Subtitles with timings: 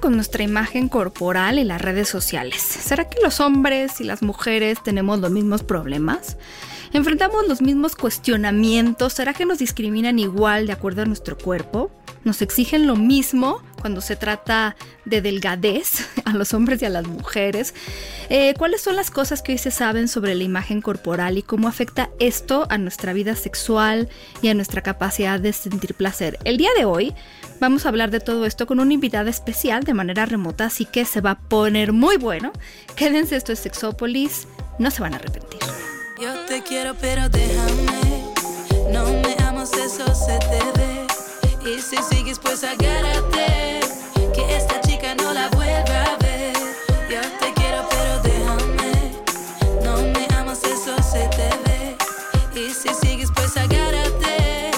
[0.00, 2.60] Con nuestra imagen corporal y las redes sociales?
[2.60, 6.36] ¿Será que los hombres y las mujeres tenemos los mismos problemas?
[6.92, 9.12] ¿Enfrentamos los mismos cuestionamientos?
[9.12, 11.90] ¿Será que nos discriminan igual de acuerdo a nuestro cuerpo?
[12.24, 17.06] ¿Nos exigen lo mismo cuando se trata de delgadez a los hombres y a las
[17.06, 17.74] mujeres?
[18.28, 21.66] Eh, ¿Cuáles son las cosas que hoy se saben sobre la imagen corporal y cómo
[21.66, 24.08] afecta esto a nuestra vida sexual
[24.42, 26.38] y a nuestra capacidad de sentir placer?
[26.44, 27.14] El día de hoy
[27.60, 31.04] Vamos a hablar de todo esto con una invitada especial de manera remota, así que
[31.04, 32.52] se va a poner muy bueno.
[32.96, 35.60] Quédense, esto es Sexópolis, no se van a arrepentir.
[36.18, 38.24] Yo te quiero, pero déjame.
[38.90, 40.89] No me amas, eso se te ve.
[41.64, 43.80] Y si sigues, pues agárrate.
[44.34, 46.54] Que esta chica no la vuelva a ver.
[47.10, 49.12] Yo te quiero, pero déjame.
[49.84, 51.96] No me amas, eso se te ve.
[52.58, 54.70] Y si sigues, pues agárrate.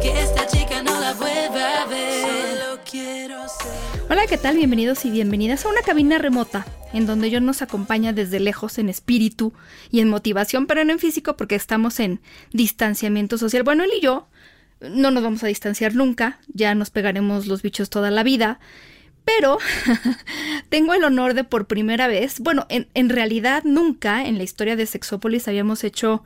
[0.00, 2.22] Que esta chica no la vuelva a ver.
[2.22, 4.02] Solo quiero ser.
[4.08, 4.56] Hola, ¿qué tal?
[4.56, 8.88] Bienvenidos y bienvenidas a una cabina remota, en donde yo nos acompaña desde lejos en
[8.88, 9.52] espíritu
[9.90, 12.20] y en motivación, pero no en físico porque estamos en
[12.52, 13.64] distanciamiento social.
[13.64, 14.28] Bueno, él y yo
[14.80, 18.60] no nos vamos a distanciar nunca, ya nos pegaremos los bichos toda la vida.
[19.24, 19.58] Pero
[20.70, 24.86] tengo el honor de por primera vez, bueno, en, realidad nunca en la historia de
[24.86, 26.22] Sexópolis habíamos hecho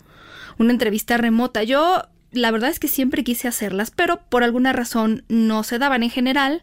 [0.59, 1.65] una entrevista remota.
[1.65, 6.05] Yo la verdad es que siempre quise hacerlas, pero por alguna razón no se daban
[6.05, 6.63] en general,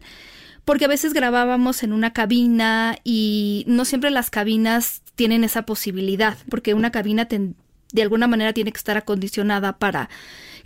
[0.64, 6.38] porque a veces grabábamos en una cabina y no siempre las cabinas tienen esa posibilidad,
[6.48, 10.08] porque una cabina de alguna manera tiene que estar acondicionada para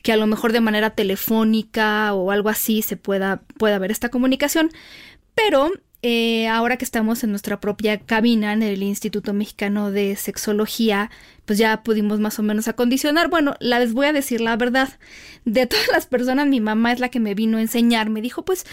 [0.05, 4.11] que a lo mejor de manera telefónica o algo así se pueda, pueda haber esta
[4.11, 4.71] comunicación.
[5.35, 5.73] Pero
[6.03, 11.11] eh, ahora que estamos en nuestra propia cabina en el Instituto Mexicano de Sexología,
[11.47, 13.31] pues ya pudimos más o menos acondicionar.
[13.31, 14.91] Bueno, les voy a decir la verdad.
[15.47, 18.11] De todas las personas, mi mamá es la que me vino a enseñar.
[18.11, 18.67] Me dijo, pues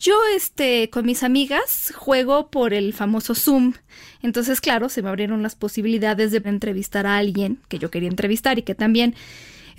[0.00, 3.74] yo, este, con mis amigas juego por el famoso Zoom.
[4.22, 8.58] Entonces, claro, se me abrieron las posibilidades de entrevistar a alguien que yo quería entrevistar
[8.58, 9.14] y que también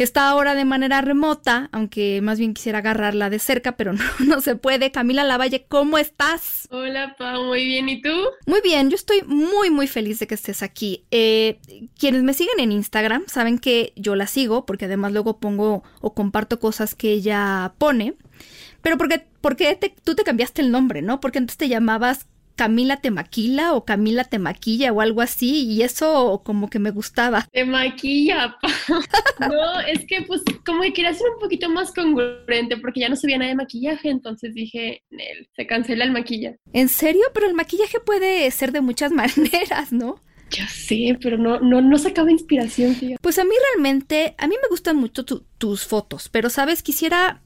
[0.03, 4.41] está ahora de manera remota, aunque más bien quisiera agarrarla de cerca, pero no, no
[4.41, 4.91] se puede.
[4.91, 6.67] Camila Lavalle, ¿cómo estás?
[6.71, 7.89] Hola, Pau, muy bien.
[7.89, 8.13] ¿Y tú?
[8.45, 11.03] Muy bien, yo estoy muy muy feliz de que estés aquí.
[11.11, 11.59] Eh,
[11.97, 16.13] quienes me siguen en Instagram saben que yo la sigo porque además luego pongo o
[16.13, 18.15] comparto cosas que ella pone.
[18.81, 21.19] Pero porque, porque te- tú te cambiaste el nombre, ¿no?
[21.19, 22.27] Porque antes te llamabas
[22.59, 27.47] Camila Temaquila o Camila Temaquilla o algo así y eso como que me gustaba.
[27.53, 28.99] Te maquilla, Pau.
[29.49, 33.15] No, es que pues como que quería ser un poquito más congruente porque ya no
[33.15, 36.57] sabía nada de maquillaje, entonces dije, Nel, se cancela el maquillaje.
[36.73, 37.23] ¿En serio?
[37.33, 40.21] Pero el maquillaje puede ser de muchas maneras, ¿no?
[40.51, 43.19] Ya sé, pero no, no, no sacaba inspiración, fíjate.
[43.21, 47.41] Pues a mí realmente, a mí me gustan mucho tu- tus fotos, pero sabes, quisiera,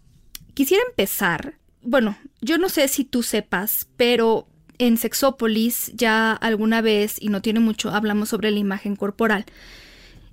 [0.56, 1.60] quisiera empezar.
[1.84, 4.48] Bueno, yo no sé si tú sepas, pero
[4.78, 9.46] en Sexópolis ya alguna vez, y no tiene mucho, hablamos sobre la imagen corporal,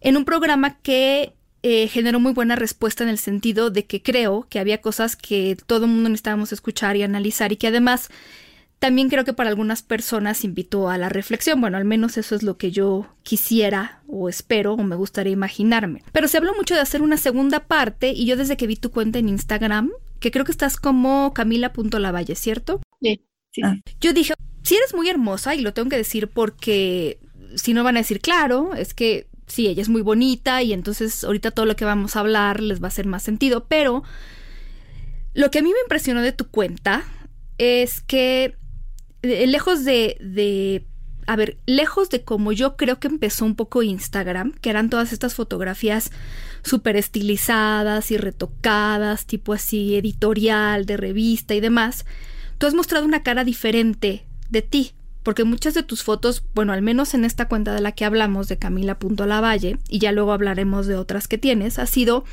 [0.01, 4.47] en un programa que eh, generó muy buena respuesta en el sentido de que creo
[4.49, 8.09] que había cosas que todo el mundo necesitábamos escuchar y analizar y que además
[8.78, 11.61] también creo que para algunas personas invitó a la reflexión.
[11.61, 16.03] Bueno, al menos eso es lo que yo quisiera o espero o me gustaría imaginarme.
[16.12, 18.91] Pero se habló mucho de hacer una segunda parte y yo desde que vi tu
[18.91, 22.81] cuenta en Instagram, que creo que estás como camila.lavalle, ¿cierto?
[23.03, 23.62] Sí, sí.
[23.65, 23.77] Ah.
[24.00, 27.19] Yo dije, si eres muy hermosa, y lo tengo que decir porque
[27.56, 31.25] si no van a decir, claro, es que sí, ella es muy bonita y entonces
[31.25, 34.05] ahorita todo lo que vamos a hablar les va a hacer más sentido, pero
[35.34, 37.05] lo que a mí me impresionó de tu cuenta
[37.59, 38.56] es que
[39.22, 40.86] eh, lejos de, de,
[41.27, 45.13] a ver, lejos de como yo creo que empezó un poco Instagram, que eran todas
[45.13, 46.10] estas fotografías
[46.63, 52.07] súper estilizadas y retocadas, tipo así editorial, de revista y demás,
[52.60, 54.92] tú has mostrado una cara diferente de ti,
[55.22, 58.48] porque muchas de tus fotos, bueno, al menos en esta cuenta de la que hablamos,
[58.48, 62.27] de Camila.lavalle, y ya luego hablaremos de otras que tienes, ha sido,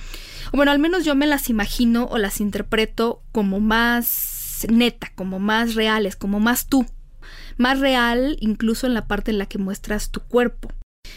[0.52, 5.76] bueno, al menos yo me las imagino o las interpreto como más neta, como más
[5.76, 6.86] reales, como más tú,
[7.56, 10.74] más real incluso en la parte en la que muestras tu cuerpo.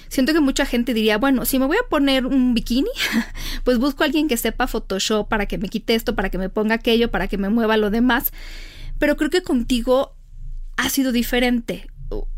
[0.06, 2.90] Siento que mucha gente diría, bueno, si me voy a poner un bikini,
[3.64, 6.48] pues busco a alguien que sepa Photoshop para que me quite esto, para que me
[6.48, 8.32] ponga aquello, para que me mueva lo demás.
[9.00, 10.14] Pero creo que contigo
[10.76, 11.88] ha sido diferente.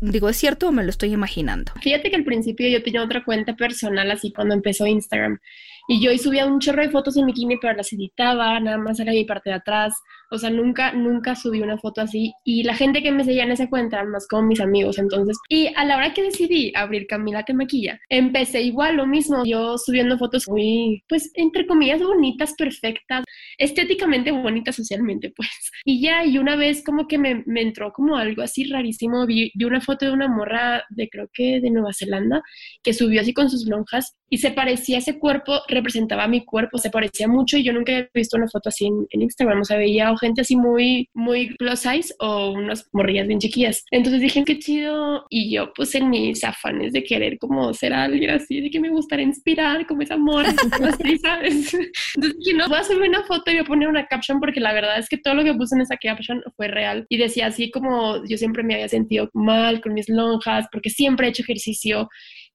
[0.01, 1.73] digo, ¿es cierto o me lo estoy imaginando?
[1.81, 5.39] Fíjate que al principio yo tenía otra cuenta personal así cuando empezó Instagram
[5.87, 9.11] y yo subía un chorro de fotos en bikini, pero las editaba, nada más era
[9.11, 9.93] mi parte de atrás.
[10.33, 12.33] O sea, nunca, nunca subí una foto así.
[12.43, 14.97] Y la gente que me seguía en esa cuenta eran más como mis amigos.
[14.97, 19.43] Entonces, y a la hora que decidí abrir Camila Te Maquilla, empecé igual lo mismo.
[19.45, 23.23] Yo subiendo fotos muy, pues, entre comillas, bonitas, perfectas,
[23.57, 25.49] estéticamente bonitas socialmente, pues.
[25.85, 29.25] Y ya, y una vez como que me, me entró como algo así rarísimo.
[29.25, 32.41] Vi, vi una foto de una morra de creo que de Nueva Zelanda
[32.81, 36.89] que subió así con sus lonjas y se parecía ese cuerpo representaba mi cuerpo, se
[36.89, 40.11] parecía mucho y yo nunca había visto una foto así en, Instagram, o sea, veía
[40.23, 43.83] gente así muy, muy plus size o unas morrillas bien chiquillas.
[43.91, 45.25] Entonces dije, qué chido.
[45.29, 48.89] Y yo pues en mis afanes de querer como ser alguien así, de que me
[48.89, 51.73] gustaría inspirar como ese amor, así, ¿sabes?
[52.15, 54.59] Entonces dije, no, voy a subir una foto y voy a poner una caption porque
[54.59, 57.05] la verdad es que todo lo que puse en esa caption fue real.
[57.09, 61.27] Y decía así como yo siempre me había sentido mal con mis lonjas porque siempre
[61.27, 62.09] he hecho ejercicio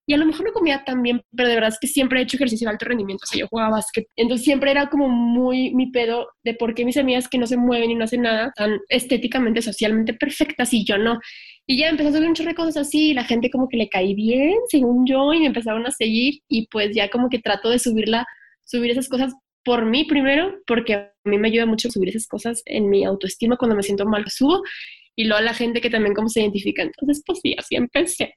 [0.08, 2.22] y a lo mejor no comía tan bien, pero de verdad es que siempre he
[2.22, 5.74] hecho ejercicio de alto rendimiento, o sea, yo jugaba básquet, entonces siempre era como muy
[5.74, 8.50] mi pedo de por qué mis amigas que no se mueven y no hacen nada
[8.56, 11.20] tan estéticamente, socialmente perfectas y yo no.
[11.66, 13.90] Y ya empecé a subir un chorro de así, y la gente como que le
[13.90, 17.68] caí bien, según yo, y me empezaron a seguir y pues ya como que trato
[17.68, 18.24] de subirla,
[18.64, 22.62] subir esas cosas por mí primero, porque a mí me ayuda mucho subir esas cosas
[22.64, 24.62] en mi autoestima cuando me siento mal, subo
[25.18, 26.80] y luego a la gente que también cómo se identifica.
[26.80, 28.36] Entonces, pues sí, así empecé.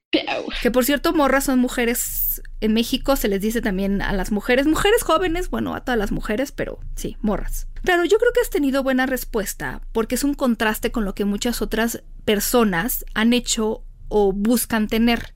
[0.64, 4.66] Que por cierto, morras son mujeres, en México se les dice también a las mujeres,
[4.66, 7.68] mujeres jóvenes, bueno, a todas las mujeres, pero sí, morras.
[7.84, 11.24] Claro, yo creo que has tenido buena respuesta, porque es un contraste con lo que
[11.24, 15.36] muchas otras personas han hecho o buscan tener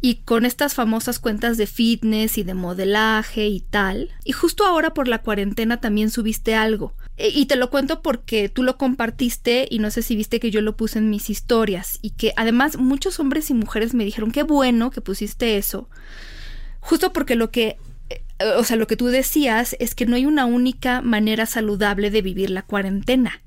[0.00, 4.10] y con estas famosas cuentas de fitness y de modelaje y tal.
[4.24, 6.94] Y justo ahora por la cuarentena también subiste algo.
[7.16, 10.50] E, y te lo cuento porque tú lo compartiste y no sé si viste que
[10.50, 14.30] yo lo puse en mis historias y que además muchos hombres y mujeres me dijeron
[14.30, 15.88] qué bueno que pusiste eso.
[16.80, 17.78] Justo porque lo que
[18.10, 18.22] eh,
[18.56, 22.22] o sea, lo que tú decías es que no hay una única manera saludable de
[22.22, 23.42] vivir la cuarentena.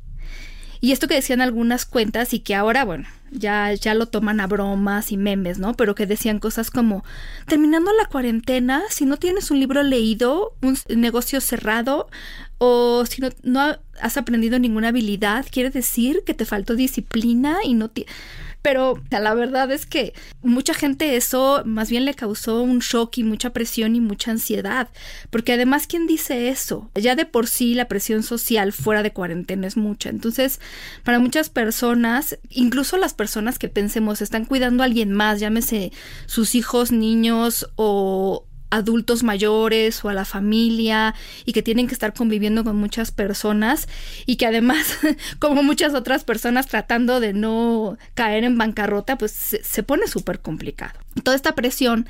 [0.81, 4.47] Y esto que decían algunas cuentas y que ahora, bueno, ya, ya lo toman a
[4.47, 5.73] bromas y memes, ¿no?
[5.75, 7.03] Pero que decían cosas como,
[7.47, 12.09] terminando la cuarentena, si no tienes un libro leído, un negocio cerrado,
[12.57, 17.73] o si no, no has aprendido ninguna habilidad, quiere decir que te faltó disciplina y
[17.73, 18.13] no tienes
[18.61, 23.23] pero la verdad es que mucha gente eso más bien le causó un shock y
[23.23, 24.89] mucha presión y mucha ansiedad,
[25.29, 26.89] porque además ¿quién dice eso?
[26.95, 30.59] Ya de por sí la presión social fuera de cuarentena es mucha, entonces
[31.03, 35.91] para muchas personas, incluso las personas que pensemos están cuidando a alguien más, llámese
[36.25, 42.13] sus hijos, niños o, adultos mayores o a la familia y que tienen que estar
[42.13, 43.87] conviviendo con muchas personas
[44.25, 44.97] y que además,
[45.39, 50.99] como muchas otras personas tratando de no caer en bancarrota, pues se, pone súper complicado.
[51.23, 52.07] Toda esta presión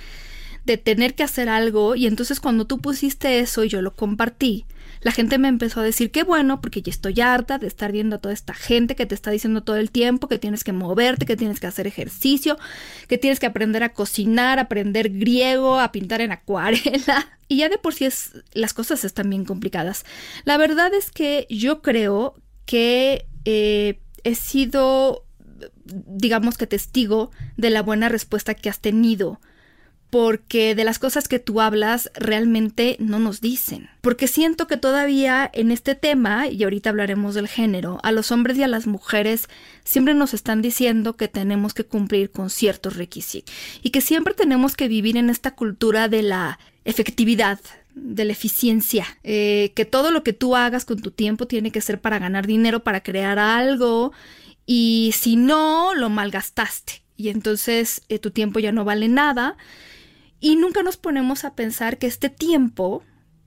[0.65, 4.65] de tener que hacer algo y entonces cuando tú pusiste eso y yo lo compartí,
[5.01, 8.17] la gente me empezó a decir qué bueno, porque ya estoy harta de estar viendo
[8.17, 11.25] a toda esta gente que te está diciendo todo el tiempo que tienes que moverte,
[11.25, 12.57] que tienes que hacer ejercicio,
[13.07, 17.27] que tienes que aprender a cocinar, aprender griego, a pintar en acuarela.
[17.51, 20.05] Y ya de por sí es, las cosas están bien complicadas.
[20.45, 22.35] La verdad es que yo creo
[22.67, 25.25] que eh, he sido,
[25.83, 29.41] digamos que testigo de la buena respuesta que has tenido
[30.09, 33.89] porque de las cosas que tú hablas realmente no nos dicen.
[34.01, 38.57] Porque siento que todavía en este tema, y ahorita hablaremos del género, a los hombres
[38.57, 39.49] y a las mujeres
[39.83, 44.75] siempre nos están diciendo que tenemos que cumplir con ciertos requisitos y que siempre tenemos
[44.75, 47.59] que vivir en esta cultura de la efectividad,
[47.93, 51.81] de la eficiencia, eh, que todo lo que tú hagas con tu tiempo tiene que
[51.81, 54.11] ser para ganar dinero, para crear algo,
[54.65, 57.03] y si no, lo malgastaste.
[57.17, 59.57] Y entonces eh, tu tiempo ya no vale nada
[60.39, 63.03] y nunca nos ponemos a pensar que este tiempo,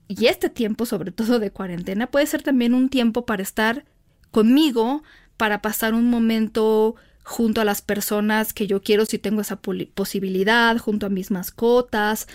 [0.07, 3.85] y este tiempo sobre todo de cuarentena, puede ser también un tiempo para estar
[4.31, 5.03] conmigo,
[5.37, 9.59] para pasar un momento junto a las personas que yo quiero si tengo esa
[9.95, 12.27] posibilidad, junto a mis mascotas,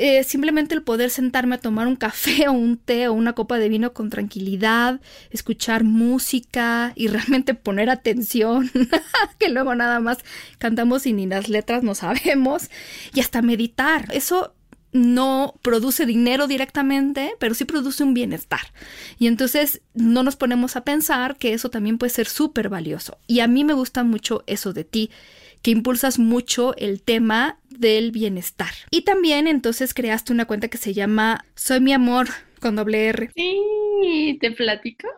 [0.00, 3.58] eh, simplemente el poder sentarme a tomar un café o un té o una copa
[3.58, 5.00] de vino con tranquilidad,
[5.30, 8.70] escuchar música y realmente poner atención,
[9.38, 10.18] que luego nada más
[10.58, 12.70] cantamos y ni las letras no sabemos,
[13.12, 14.06] y hasta meditar.
[14.12, 14.54] Eso
[14.92, 18.72] no produce dinero directamente, pero sí produce un bienestar.
[19.18, 23.18] Y entonces no nos ponemos a pensar que eso también puede ser súper valioso.
[23.26, 25.10] Y a mí me gusta mucho eso de ti,
[25.62, 28.70] que impulsas mucho el tema del bienestar.
[28.90, 32.28] Y también entonces creaste una cuenta que se llama Soy mi amor
[32.60, 33.30] con doble R.
[33.34, 35.08] Sí, ¿te platico?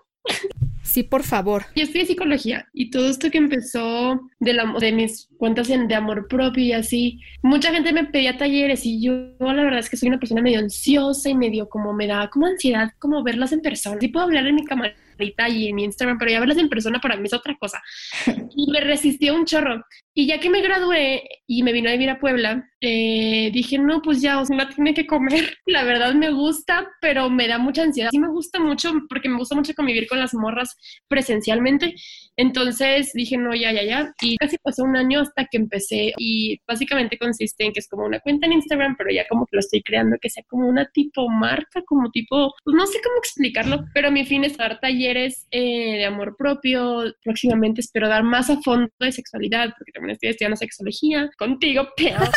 [0.83, 1.67] Sí, por favor.
[1.77, 6.27] Yo estudié psicología y todo esto que empezó de, la, de mis cuentas de amor
[6.27, 10.09] propio y así, mucha gente me pedía talleres y yo la verdad es que soy
[10.09, 13.99] una persona medio ansiosa y medio como me da como ansiedad como verlas en persona.
[14.01, 17.01] Sí puedo hablar en mi cámara y en mi Instagram, pero ya verlas en persona
[17.01, 17.83] para mí es otra cosa.
[18.57, 19.85] Y me resistió un chorro.
[20.13, 24.03] Y ya que me gradué y me vino a vivir a Puebla, eh, dije, no,
[24.03, 25.57] pues ya, Osma tiene que comer.
[25.67, 28.11] La verdad me gusta, pero me da mucha ansiedad.
[28.11, 30.77] Sí me gusta mucho porque me gusta mucho convivir con las morras
[31.09, 31.95] presencialmente.
[32.41, 34.15] Entonces dije, no, ya, ya, ya.
[34.23, 36.15] Y casi pasó un año hasta que empecé.
[36.17, 39.57] Y básicamente consiste en que es como una cuenta en Instagram, pero ya como que
[39.57, 43.19] lo estoy creando, que sea como una tipo marca, como tipo, pues no sé cómo
[43.19, 47.15] explicarlo, pero mi fin es dar talleres eh, de amor propio.
[47.23, 52.21] Próximamente espero dar más a fondo de sexualidad, porque también estoy estudiando sexología contigo, pero...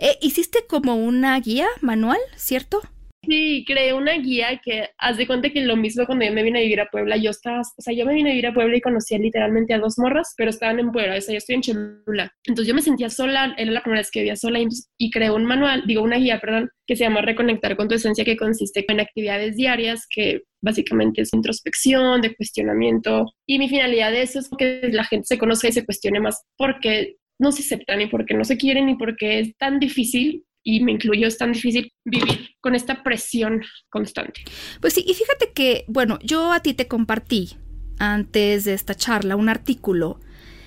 [0.00, 2.80] Eh, hiciste como una guía manual, ¿cierto?
[3.28, 6.60] Sí, creé una guía que haz de cuenta que lo mismo cuando yo me vine
[6.60, 8.74] a vivir a Puebla, yo estaba, o sea, yo me vine a vivir a Puebla
[8.74, 11.60] y conocía literalmente a dos morras, pero estaban en Puebla, o sea, yo estoy en
[11.60, 12.32] Cholula.
[12.46, 15.30] Entonces yo me sentía sola, era la primera vez que vivía sola y, y creé
[15.30, 18.82] un manual, digo una guía, perdón, que se llama Reconectar con tu esencia, que consiste
[18.88, 23.26] en actividades diarias que básicamente es introspección, de cuestionamiento.
[23.46, 26.46] Y mi finalidad de eso es que la gente se conozca y se cuestione más
[26.56, 30.80] porque no se aceptan, ni porque no se quieren, ni porque es tan difícil y
[30.80, 34.42] me incluyo, es tan difícil vivir con esta presión constante.
[34.82, 37.56] Pues sí, y fíjate que, bueno, yo a ti te compartí
[37.98, 40.20] antes de esta charla un artículo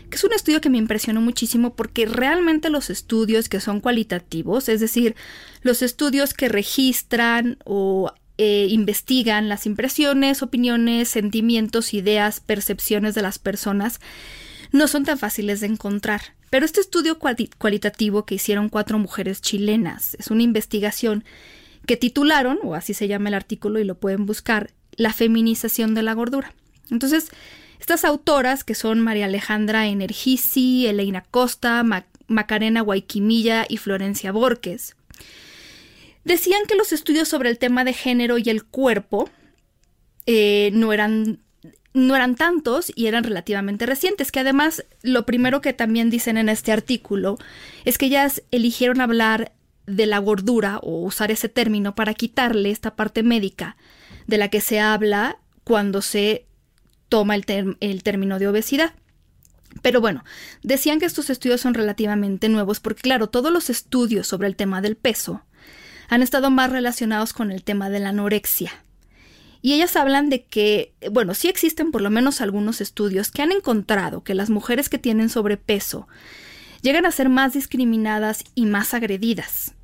[0.09, 4.69] que es un estudio que me impresionó muchísimo porque realmente los estudios que son cualitativos,
[4.69, 5.15] es decir,
[5.61, 13.37] los estudios que registran o eh, investigan las impresiones, opiniones, sentimientos, ideas, percepciones de las
[13.39, 14.01] personas,
[14.71, 16.21] no son tan fáciles de encontrar.
[16.51, 21.23] Pero este estudio cualitativo que hicieron cuatro mujeres chilenas es una investigación
[21.87, 26.03] que titularon, o así se llama el artículo y lo pueden buscar, La feminización de
[26.03, 26.53] la gordura.
[26.91, 27.29] Entonces,
[27.79, 31.85] estas autoras, que son María Alejandra Energisi, Elena Costa,
[32.27, 34.97] Macarena Guayquimilla y Florencia Borges,
[36.25, 39.29] decían que los estudios sobre el tema de género y el cuerpo
[40.25, 41.39] eh, no eran
[41.93, 46.49] no eran tantos y eran relativamente recientes, que además lo primero que también dicen en
[46.49, 47.37] este artículo
[47.85, 49.53] es que ellas eligieron hablar
[49.87, 53.75] de la gordura o usar ese término para quitarle esta parte médica
[54.27, 56.47] de la que se habla cuando se
[57.09, 58.93] toma el, el término de obesidad.
[59.81, 60.23] Pero bueno,
[60.63, 64.81] decían que estos estudios son relativamente nuevos porque claro, todos los estudios sobre el tema
[64.81, 65.43] del peso
[66.07, 68.71] han estado más relacionados con el tema de la anorexia
[69.61, 73.51] y ellas hablan de que, bueno, sí existen por lo menos algunos estudios que han
[73.51, 76.07] encontrado que las mujeres que tienen sobrepeso
[76.81, 79.75] llegan a ser más discriminadas y más agredidas.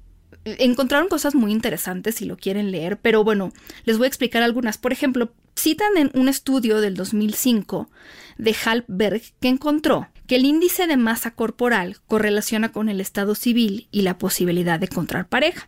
[0.45, 3.51] Encontraron cosas muy interesantes si lo quieren leer, pero bueno,
[3.83, 4.77] les voy a explicar algunas.
[4.77, 7.89] Por ejemplo, citan en un estudio del 2005
[8.37, 13.87] de Halpberg que encontró que el índice de masa corporal correlaciona con el estado civil
[13.91, 15.67] y la posibilidad de encontrar pareja.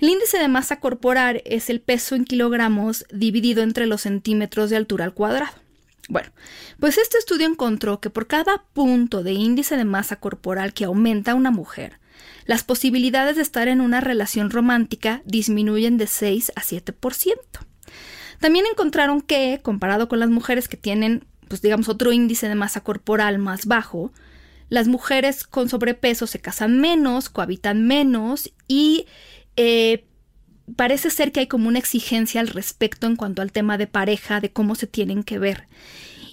[0.00, 4.76] El índice de masa corporal es el peso en kilogramos dividido entre los centímetros de
[4.76, 5.52] altura al cuadrado.
[6.08, 6.30] Bueno,
[6.80, 11.34] pues este estudio encontró que por cada punto de índice de masa corporal que aumenta
[11.34, 12.00] una mujer,
[12.46, 17.36] las posibilidades de estar en una relación romántica disminuyen de 6 a 7%.
[18.40, 22.80] También encontraron que, comparado con las mujeres que tienen, pues digamos, otro índice de masa
[22.80, 24.12] corporal más bajo,
[24.70, 29.06] las mujeres con sobrepeso se casan menos, cohabitan menos y
[29.56, 30.04] eh,
[30.76, 34.40] parece ser que hay como una exigencia al respecto en cuanto al tema de pareja,
[34.40, 35.66] de cómo se tienen que ver.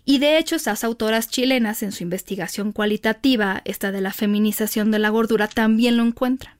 [0.06, 5.00] Y de hecho, esas autoras chilenas en su investigación cualitativa, esta de la feminización de
[5.00, 6.56] la gordura, también lo encuentran.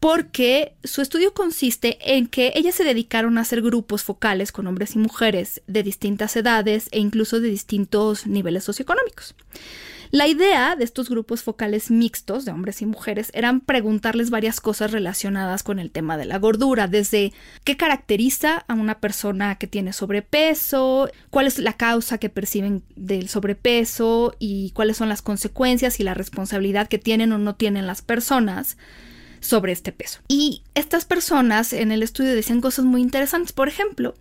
[0.00, 4.94] Porque su estudio consiste en que ellas se dedicaron a hacer grupos focales con hombres
[4.94, 9.34] y mujeres de distintas edades e incluso de distintos niveles socioeconómicos.
[10.10, 14.90] La idea de estos grupos focales mixtos de hombres y mujeres eran preguntarles varias cosas
[14.90, 17.32] relacionadas con el tema de la gordura, desde
[17.64, 23.28] qué caracteriza a una persona que tiene sobrepeso, cuál es la causa que perciben del
[23.28, 28.00] sobrepeso y cuáles son las consecuencias y la responsabilidad que tienen o no tienen las
[28.00, 28.78] personas
[29.40, 30.20] sobre este peso.
[30.28, 33.52] Y estas personas en el estudio decían cosas muy interesantes.
[33.52, 34.14] Por ejemplo,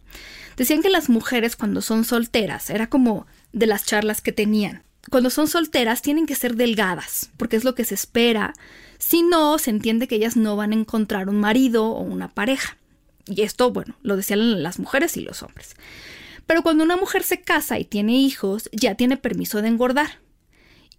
[0.58, 5.30] decían que las mujeres cuando son solteras, era como de las charlas que tenían, cuando
[5.30, 8.54] son solteras tienen que ser delgadas, porque es lo que se espera.
[8.98, 12.78] Si no, se entiende que ellas no van a encontrar un marido o una pareja.
[13.26, 15.76] Y esto, bueno, lo decían las mujeres y los hombres.
[16.46, 20.20] Pero cuando una mujer se casa y tiene hijos, ya tiene permiso de engordar.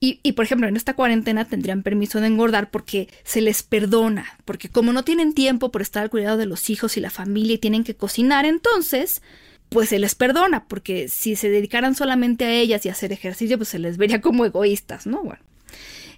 [0.01, 4.39] Y, y, por ejemplo, en esta cuarentena tendrían permiso de engordar porque se les perdona,
[4.45, 7.55] porque como no tienen tiempo por estar al cuidado de los hijos y la familia
[7.55, 9.23] y tienen que cocinar, entonces
[9.69, 13.59] pues se les perdona, porque si se dedicaran solamente a ellas y a hacer ejercicio,
[13.59, 15.23] pues se les vería como egoístas, ¿no?
[15.23, 15.43] Bueno.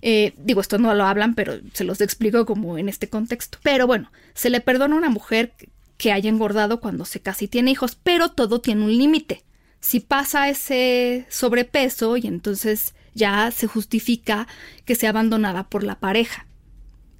[0.02, 3.58] Eh, digo, esto no lo hablan, pero se los explico como en este contexto.
[3.62, 5.52] Pero bueno, se le perdona a una mujer
[5.98, 9.42] que haya engordado cuando se casa y tiene hijos, pero todo tiene un límite.
[9.80, 14.46] Si pasa ese sobrepeso y entonces ya se justifica
[14.84, 16.46] que sea abandonada por la pareja.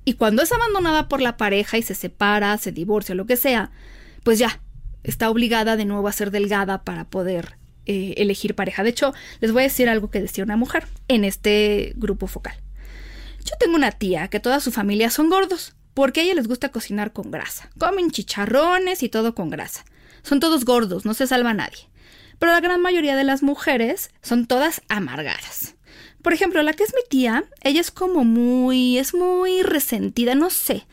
[0.05, 3.71] Y cuando es abandonada por la pareja y se separa, se divorcia, lo que sea,
[4.23, 4.61] pues ya,
[5.05, 8.83] está obligada de nuevo a ser delgada para poder eh, elegir pareja.
[8.83, 12.55] De hecho, les voy a decir algo que decía una mujer en este grupo focal.
[13.45, 16.71] Yo tengo una tía que toda su familia son gordos, porque a ella les gusta
[16.71, 17.71] cocinar con grasa.
[17.79, 19.85] Comen chicharrones y todo con grasa.
[20.23, 21.89] Son todos gordos, no se salva nadie.
[22.39, 25.75] Pero la gran mayoría de las mujeres son todas amargadas.
[26.23, 30.51] Por ejemplo, la que es mi tía, ella es como muy, es muy resentida, no
[30.51, 30.87] sé.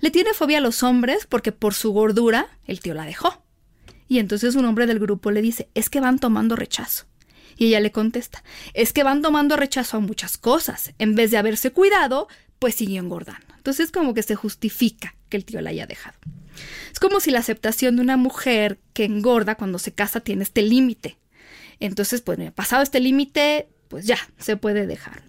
[0.00, 3.43] Le tiene fobia a los hombres porque por su gordura el tío la dejó.
[4.08, 7.06] Y entonces un hombre del grupo le dice, es que van tomando rechazo.
[7.56, 8.42] Y ella le contesta,
[8.72, 10.92] es que van tomando rechazo a muchas cosas.
[10.98, 13.54] En vez de haberse cuidado, pues siguió engordando.
[13.56, 16.18] Entonces como que se justifica que el tío la haya dejado.
[16.92, 20.62] Es como si la aceptación de una mujer que engorda cuando se casa tiene este
[20.62, 21.18] límite.
[21.80, 25.22] Entonces, pues, pasado este límite, pues ya, se puede dejar.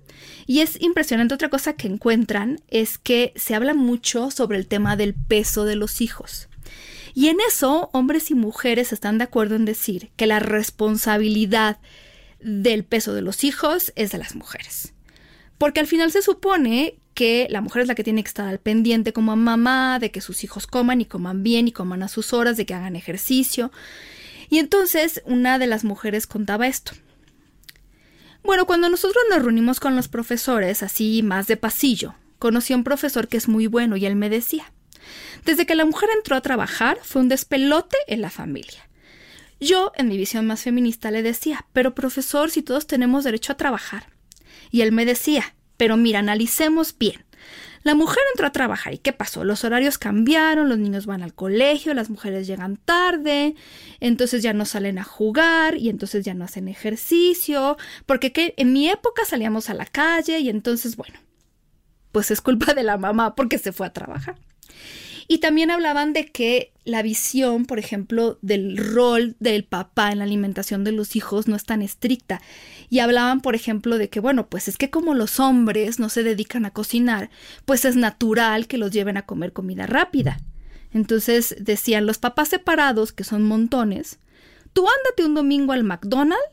[0.46, 4.96] Y es impresionante otra cosa que encuentran es que se habla mucho sobre el tema
[4.96, 6.50] del peso de los hijos.
[7.16, 11.80] Y en eso, hombres y mujeres están de acuerdo en decir que la responsabilidad
[12.42, 14.94] del peso de los hijos es de las mujeres.
[15.58, 18.60] Porque al final se supone que la mujer es la que tiene que estar al
[18.60, 22.34] pendiente como mamá, de que sus hijos coman y coman bien y coman a sus
[22.34, 23.72] horas, de que hagan ejercicio.
[24.50, 26.92] Y entonces una de las mujeres contaba esto.
[28.44, 32.84] Bueno, cuando nosotros nos reunimos con los profesores, así más de pasillo, conocí a un
[32.84, 34.72] profesor que es muy bueno y él me decía,
[35.46, 38.90] desde que la mujer entró a trabajar fue un despelote en la familia.
[39.60, 43.58] Yo, en mi visión más feminista, le decía, pero profesor, si todos tenemos derecho a
[43.58, 44.08] trabajar.
[44.70, 47.26] Y él me decía, pero mira, analicemos bien.
[47.84, 49.44] La mujer entró a trabajar y ¿qué pasó?
[49.44, 53.54] Los horarios cambiaron, los niños van al colegio, las mujeres llegan tarde,
[54.00, 57.78] entonces ya no salen a jugar y entonces ya no hacen ejercicio,
[58.08, 61.20] porque en mi época salíamos a la calle y entonces, bueno,
[62.12, 64.36] pues es culpa de la mamá porque se fue a trabajar.
[65.28, 70.24] Y también hablaban de que la visión, por ejemplo, del rol del papá en la
[70.24, 72.42] alimentación de los hijos no es tan estricta.
[72.90, 76.22] Y hablaban, por ejemplo, de que, bueno, pues es que como los hombres no se
[76.22, 77.32] dedican a cocinar,
[77.66, 80.40] pues es natural que los lleven a comer comida rápida.
[80.94, 84.20] Entonces decían los papás separados, que son montones,
[84.74, 86.44] tú ándate un domingo al McDonald's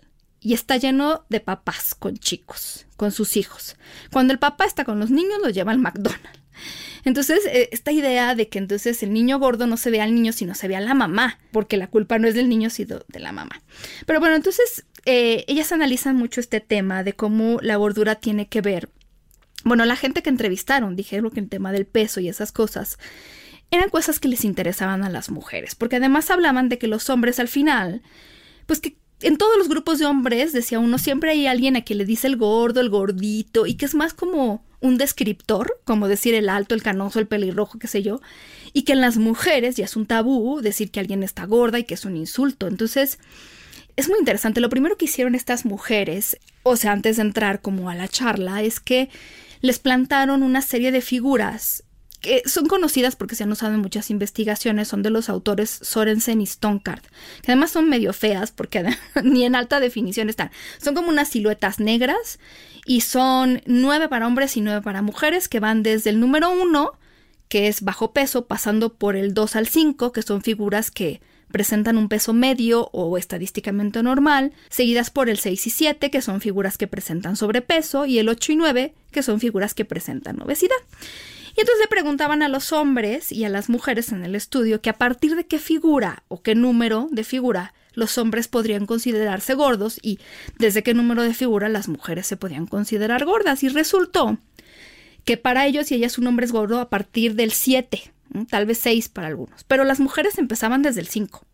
[0.41, 3.77] y está lleno de papás con chicos, con sus hijos.
[4.11, 6.41] Cuando el papá está con los niños, los lleva al McDonald's.
[7.05, 10.33] Entonces, eh, esta idea de que entonces el niño gordo no se ve al niño,
[10.33, 13.19] sino se ve a la mamá, porque la culpa no es del niño, sino de
[13.21, 13.63] la mamá.
[14.07, 18.61] Pero bueno, entonces eh, ellas analizan mucho este tema de cómo la gordura tiene que
[18.61, 18.89] ver.
[19.65, 22.99] Bueno, la gente que entrevistaron dijeron que el tema del peso y esas cosas
[23.71, 27.41] eran cosas que les interesaban a las mujeres, porque además hablaban de que los hombres
[27.41, 28.03] al final,
[28.67, 31.99] pues que en todos los grupos de hombres, decía uno, siempre hay alguien a quien
[31.99, 36.35] le dice el gordo, el gordito, y que es más como un descriptor, como decir
[36.35, 38.21] el alto, el canoso, el pelirrojo, qué sé yo,
[38.73, 41.85] y que en las mujeres ya es un tabú decir que alguien está gorda y
[41.85, 42.67] que es un insulto.
[42.67, 43.19] Entonces,
[43.97, 44.61] es muy interesante.
[44.61, 48.63] Lo primero que hicieron estas mujeres, o sea, antes de entrar como a la charla,
[48.63, 49.09] es que
[49.61, 51.85] les plantaron una serie de figuras
[52.23, 56.41] que son conocidas porque se han usado en muchas investigaciones, son de los autores Sorensen
[56.41, 57.03] y Stonecard,
[57.43, 58.85] que además son medio feas porque
[59.25, 60.51] ni en alta definición están.
[60.81, 62.39] Son como unas siluetas negras
[62.87, 66.93] y son nueve para hombres y nueve para mujeres que van desde el número uno,
[67.49, 71.99] que es bajo peso, pasando por el 2 al 5, que son figuras que presentan
[71.99, 76.79] un peso medio o estadísticamente normal, seguidas por el 6 y 7, que son figuras
[76.79, 80.77] que presentan sobrepeso, y el 8 y 9, que son figuras que presentan obesidad.
[81.57, 84.91] Y entonces le preguntaban a los hombres y a las mujeres en el estudio que
[84.91, 89.99] a partir de qué figura o qué número de figura los hombres podrían considerarse gordos
[90.03, 90.19] y
[90.59, 93.63] desde qué número de figura las mujeres se podían considerar gordas.
[93.63, 94.39] Y resultó
[95.25, 98.13] que para ellos y ellas un hombre es gordo a partir del 7,
[98.49, 101.47] tal vez 6 para algunos, pero las mujeres empezaban desde el 5.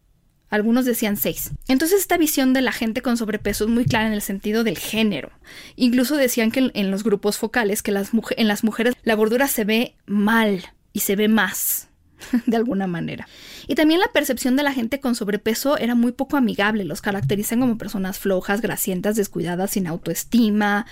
[0.50, 1.50] Algunos decían seis.
[1.68, 4.78] Entonces esta visión de la gente con sobrepeso es muy clara en el sentido del
[4.78, 5.30] género.
[5.76, 9.64] Incluso decían que en, los grupos focales que las en las mujeres la gordura se
[9.64, 11.88] ve mal y se ve más
[12.46, 13.28] de alguna manera.
[13.66, 16.84] Y también la percepción de la gente con sobrepeso era muy poco amigable.
[16.84, 20.86] Los caracterizan como personas flojas, grasientas, descuidadas, sin autoestima.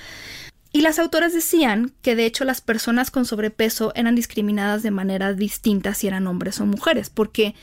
[0.73, 5.33] Y las autoras decían que de hecho las personas con sobrepeso eran discriminadas de manera
[5.33, 7.55] distinta si eran hombres o mujeres, porque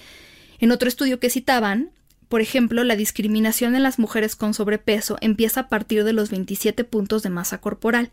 [0.60, 1.92] en otro estudio que citaban,
[2.30, 6.84] por ejemplo, la discriminación en las mujeres con sobrepeso empieza a partir de los 27
[6.84, 8.12] puntos de masa corporal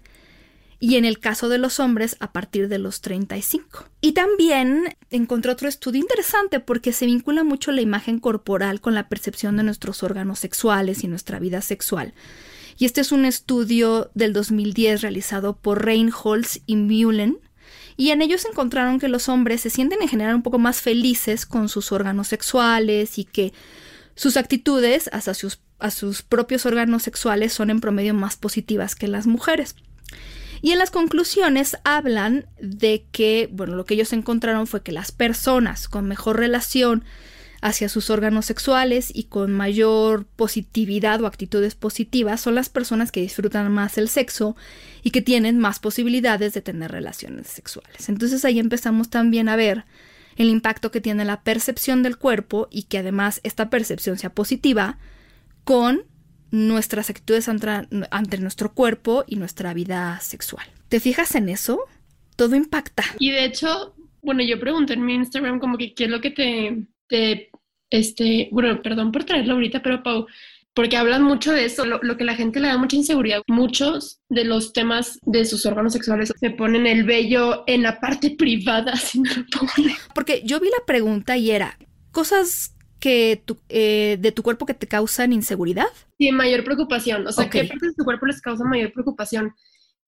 [0.81, 3.85] y en el caso de los hombres a partir de los 35.
[4.01, 9.09] Y también encontré otro estudio interesante porque se vincula mucho la imagen corporal con la
[9.09, 12.15] percepción de nuestros órganos sexuales y nuestra vida sexual.
[12.79, 17.39] Y este es un estudio del 2010 realizado por Reinholz y Mullen,
[17.97, 21.47] y en ellos encontraron que los hombres se sienten en general un poco más felices
[21.47, 23.53] con sus órganos sexuales y que
[24.15, 29.09] sus actitudes hacia sus, a sus propios órganos sexuales son en promedio más positivas que
[29.09, 29.75] las mujeres.
[30.63, 35.11] Y en las conclusiones hablan de que, bueno, lo que ellos encontraron fue que las
[35.11, 37.05] personas con mejor relación
[37.61, 43.21] hacia sus órganos sexuales y con mayor positividad o actitudes positivas son las personas que
[43.21, 44.57] disfrutan más el sexo
[45.03, 48.09] y que tienen más posibilidades de tener relaciones sexuales.
[48.09, 49.85] Entonces ahí empezamos también a ver
[50.37, 54.99] el impacto que tiene la percepción del cuerpo y que además esta percepción sea positiva
[55.65, 56.05] con
[56.51, 60.67] nuestras actitudes ante, nuestro cuerpo y nuestra vida sexual.
[60.89, 61.81] ¿Te fijas en eso?
[62.37, 63.05] Todo impacta.
[63.19, 66.31] Y de hecho, bueno, yo pregunté en mi Instagram como que qué es lo que
[66.31, 67.51] te, te
[67.91, 70.27] este, bueno, perdón por traerlo ahorita, pero Pau,
[70.75, 73.43] porque hablan mucho de eso, lo, que la gente le da mucha inseguridad.
[73.49, 78.31] Muchos de los temas de sus órganos sexuales se ponen el vello en la parte
[78.39, 79.45] privada, si no lo
[80.15, 81.77] Porque yo vi la pregunta y era,
[82.13, 85.89] cosas que eh, de tu cuerpo que te causan inseguridad?
[86.19, 87.27] Sí, mayor preocupación.
[87.27, 89.55] O sea, ¿qué partes de tu cuerpo les causa mayor preocupación?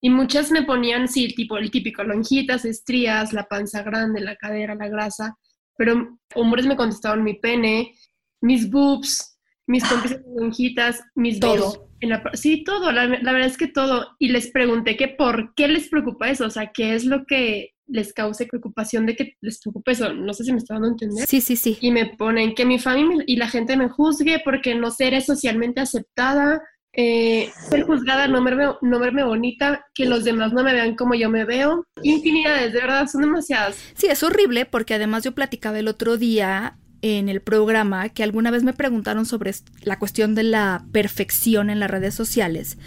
[0.00, 4.74] Y muchas me ponían, sí, tipo, el típico, lonjitas, estrías, la panza grande, la cadera,
[4.74, 5.38] la grasa.
[5.76, 7.94] Pero hombres me contestaban mi pene,
[8.40, 11.88] mis boobs, mis pompis lonjitas, mis Todo.
[12.00, 12.90] En la, sí, todo.
[12.90, 14.16] La, la, verdad es que todo.
[14.18, 16.46] Y les pregunté que por qué les preocupa eso.
[16.46, 20.12] O sea, qué es lo que les cause preocupación de que les preocupe eso.
[20.12, 21.26] No sé si me está dando a entender.
[21.26, 21.78] Sí, sí, sí.
[21.80, 25.80] Y me ponen que mi familia y la gente me juzgue porque no seré socialmente
[25.80, 26.60] aceptada,
[26.94, 31.30] eh, ser juzgada, no verme, no bonita, que los demás no me vean como yo
[31.30, 31.86] me veo.
[32.02, 33.76] Infinidades, de verdad, son demasiadas.
[33.94, 38.50] Sí, es horrible porque además yo platicaba el otro día en el programa que alguna
[38.50, 39.52] vez me preguntaron sobre
[39.82, 42.78] la cuestión de la perfección en las redes sociales.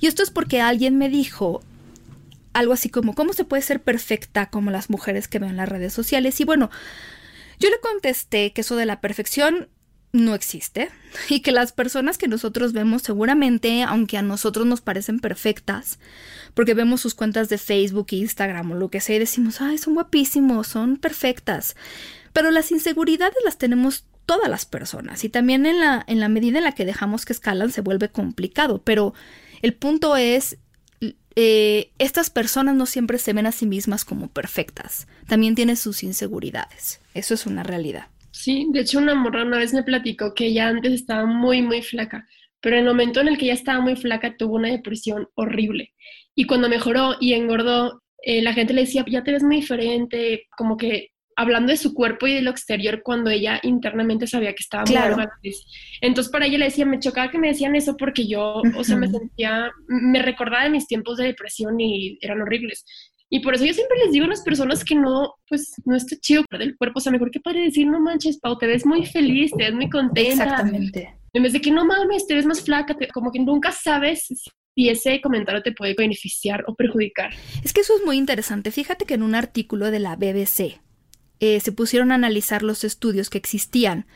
[0.00, 1.60] Y esto es porque alguien me dijo,
[2.52, 5.92] algo así como, ¿cómo se puede ser perfecta como las mujeres que ven las redes
[5.92, 6.40] sociales?
[6.40, 6.70] Y bueno,
[7.58, 9.68] yo le contesté que eso de la perfección
[10.12, 10.90] no existe
[11.28, 15.98] y que las personas que nosotros vemos seguramente, aunque a nosotros nos parecen perfectas,
[16.54, 19.94] porque vemos sus cuentas de Facebook, Instagram o lo que sea y decimos, ay, son
[19.94, 21.76] guapísimos, son perfectas,
[22.32, 26.58] pero las inseguridades las tenemos todas las personas y también en la, en la medida
[26.58, 29.14] en la que dejamos que escalan se vuelve complicado, pero
[29.62, 30.58] el punto es
[31.36, 36.02] eh, estas personas no siempre se ven a sí mismas como perfectas, también tienen sus
[36.02, 38.09] inseguridades, eso es una realidad.
[38.42, 41.82] Sí, de hecho una morra una vez me platicó que ella antes estaba muy, muy
[41.82, 42.26] flaca,
[42.60, 45.92] pero en el momento en el que ella estaba muy flaca tuvo una depresión horrible
[46.34, 50.46] y cuando mejoró y engordó, eh, la gente le decía, ya te ves muy diferente,
[50.56, 54.62] como que hablando de su cuerpo y de lo exterior cuando ella internamente sabía que
[54.62, 55.16] estaba claro.
[55.16, 55.26] muy
[56.00, 58.96] Entonces para ella le decía, me chocaba que me decían eso porque yo, o sea,
[58.96, 62.84] me sentía, me recordaba de mis tiempos de depresión y eran horribles.
[63.32, 66.16] Y por eso yo siempre les digo a las personas que no, pues no está
[66.16, 66.98] chido perder el cuerpo.
[66.98, 69.74] O sea, mejor que para decir, no manches, Pau, te ves muy feliz, te ves
[69.74, 70.44] muy contenta.
[70.44, 71.14] Exactamente.
[71.32, 74.26] En vez de que no mames, te ves más flaca, como que nunca sabes
[74.74, 77.32] si ese comentario te puede beneficiar o perjudicar.
[77.62, 78.72] Es que eso es muy interesante.
[78.72, 80.80] Fíjate que en un artículo de la BBC,
[81.38, 84.06] eh, se pusieron a analizar los estudios que existían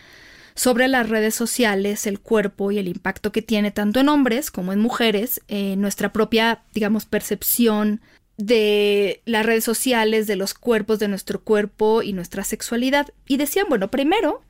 [0.57, 4.73] sobre las redes sociales, el cuerpo y el impacto que tiene tanto en hombres como
[4.73, 8.01] en mujeres, en nuestra propia, digamos, percepción
[8.37, 13.13] de las redes sociales, de los cuerpos, de nuestro cuerpo y nuestra sexualidad.
[13.27, 14.43] Y decían, bueno, primero,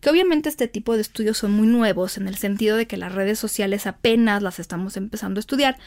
[0.00, 3.14] que obviamente este tipo de estudios son muy nuevos en el sentido de que las
[3.14, 5.78] redes sociales apenas las estamos empezando a estudiar,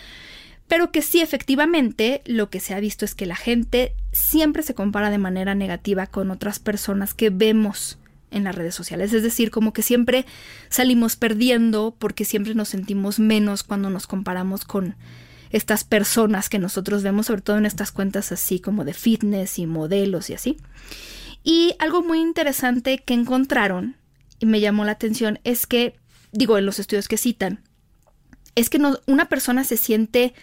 [0.68, 4.74] pero que sí efectivamente lo que se ha visto es que la gente siempre se
[4.74, 8.00] compara de manera negativa con otras personas que vemos
[8.32, 10.26] en las redes sociales, es decir, como que siempre
[10.70, 14.96] salimos perdiendo porque siempre nos sentimos menos cuando nos comparamos con
[15.56, 19.66] estas personas que nosotros vemos, sobre todo en estas cuentas así como de fitness y
[19.66, 20.58] modelos y así.
[21.46, 23.96] Y algo muy interesante que encontraron
[24.40, 25.96] y me llamó la atención es que,
[26.34, 27.64] digo, en los estudios que citan,
[28.56, 30.34] es que no, una persona se siente,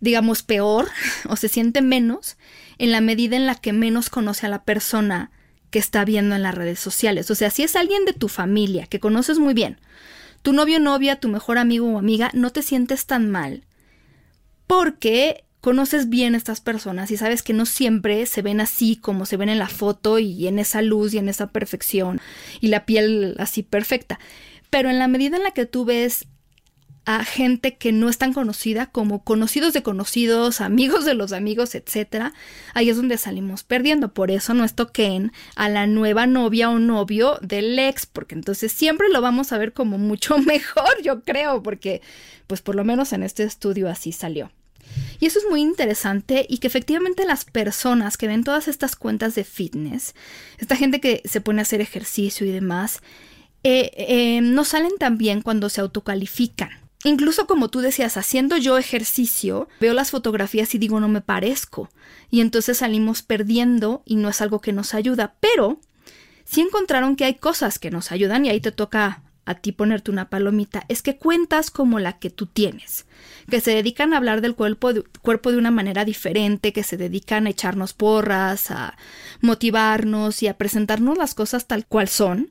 [0.00, 0.88] digamos, peor
[1.28, 2.36] o se siente menos
[2.78, 5.30] en la medida en la que menos conoce a la persona
[5.70, 7.30] que está viendo en las redes sociales.
[7.30, 9.78] O sea, si es alguien de tu familia que conoces muy bien,
[10.42, 13.62] tu novio, novia, tu mejor amigo o amiga, no te sientes tan mal
[14.70, 19.26] porque conoces bien a estas personas y sabes que no siempre se ven así como
[19.26, 22.20] se ven en la foto y en esa luz y en esa perfección
[22.60, 24.20] y la piel así perfecta.
[24.70, 26.28] Pero en la medida en la que tú ves
[27.04, 31.74] a gente que no es tan conocida como conocidos de conocidos, amigos de los amigos,
[31.74, 32.32] etcétera,
[32.72, 34.14] ahí es donde salimos perdiendo.
[34.14, 39.08] Por eso no toquen a la nueva novia o novio del ex, porque entonces siempre
[39.08, 42.02] lo vamos a ver como mucho mejor, yo creo, porque
[42.46, 44.52] pues por lo menos en este estudio así salió.
[45.18, 49.34] Y eso es muy interesante y que efectivamente las personas que ven todas estas cuentas
[49.34, 50.14] de fitness,
[50.58, 53.00] esta gente que se pone a hacer ejercicio y demás,
[53.62, 56.70] eh, eh, no salen tan bien cuando se autocalifican.
[57.04, 61.88] Incluso como tú decías, haciendo yo ejercicio, veo las fotografías y digo no me parezco.
[62.30, 65.34] Y entonces salimos perdiendo y no es algo que nos ayuda.
[65.40, 65.80] Pero
[66.44, 70.10] si encontraron que hay cosas que nos ayudan y ahí te toca a ti ponerte
[70.10, 70.84] una palomita.
[70.88, 73.06] Es que cuentas como la que tú tienes,
[73.48, 76.96] que se dedican a hablar del cuerpo de, cuerpo de una manera diferente, que se
[76.96, 78.96] dedican a echarnos porras, a
[79.40, 82.50] motivarnos y a presentarnos las cosas tal cual son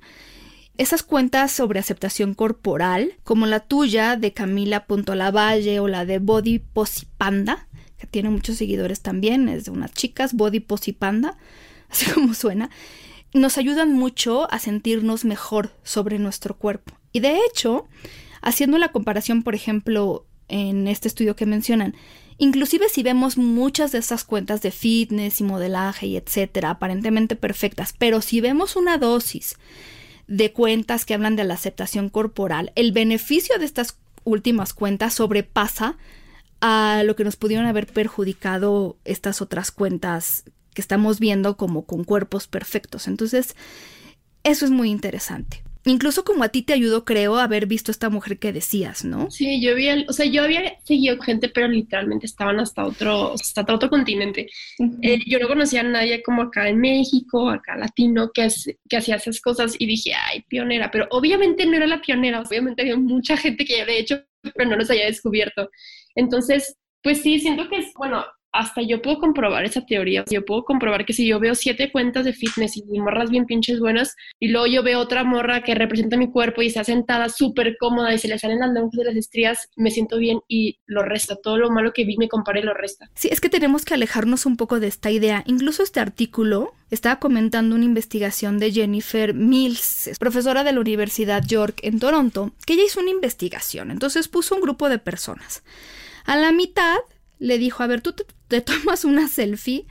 [0.79, 6.59] esas cuentas sobre aceptación corporal, como la tuya de Camila Lavalle o la de Body
[6.59, 11.38] Posipanda, que tiene muchos seguidores también, es de unas chicas, Body Posipanda,
[11.89, 12.69] así como suena,
[13.33, 16.93] nos ayudan mucho a sentirnos mejor sobre nuestro cuerpo.
[17.11, 17.87] Y de hecho,
[18.41, 21.95] haciendo la comparación, por ejemplo, en este estudio que mencionan,
[22.37, 27.93] inclusive si vemos muchas de esas cuentas de fitness y modelaje y etcétera, aparentemente perfectas,
[27.97, 29.57] pero si vemos una dosis
[30.27, 35.97] de cuentas que hablan de la aceptación corporal, el beneficio de estas últimas cuentas sobrepasa
[36.61, 40.43] a lo que nos pudieron haber perjudicado estas otras cuentas
[40.79, 43.09] que estamos viendo como con cuerpos perfectos.
[43.09, 43.53] Entonces,
[44.43, 45.61] eso es muy interesante.
[45.83, 49.29] Incluso como a ti te ayudó, creo, haber visto esta mujer que decías, ¿no?
[49.29, 53.61] Sí, yo vi, o sea, yo había seguido gente, pero literalmente estaban hasta otro, hasta
[53.61, 54.47] otro continente.
[55.01, 58.47] Eh, yo no conocía a nadie como acá en México, acá latino, que,
[58.87, 62.83] que hacía esas cosas y dije, ay, pionera, pero obviamente no era la pionera, obviamente
[62.83, 64.23] había mucha gente que ya había hecho,
[64.55, 65.69] pero no los había descubierto.
[66.15, 70.25] Entonces, pues sí, siento que es, bueno, hasta yo puedo comprobar esa teoría.
[70.29, 73.79] Yo puedo comprobar que si yo veo siete cuentas de fitness y morras bien pinches
[73.79, 77.77] buenas, y luego yo veo otra morra que representa mi cuerpo y está sentada súper
[77.79, 81.03] cómoda y se le salen las lonjas de las estrías, me siento bien y lo
[81.03, 81.35] resta.
[81.35, 83.09] Todo lo malo que vi me compara y lo resta.
[83.15, 85.43] Sí, es que tenemos que alejarnos un poco de esta idea.
[85.45, 91.79] Incluso este artículo estaba comentando una investigación de Jennifer Mills, profesora de la Universidad York
[91.83, 93.91] en Toronto, que ella hizo una investigación.
[93.91, 95.63] Entonces puso un grupo de personas.
[96.25, 96.97] A la mitad
[97.39, 98.13] le dijo, a ver, tú
[98.47, 99.88] te, tomas una selfie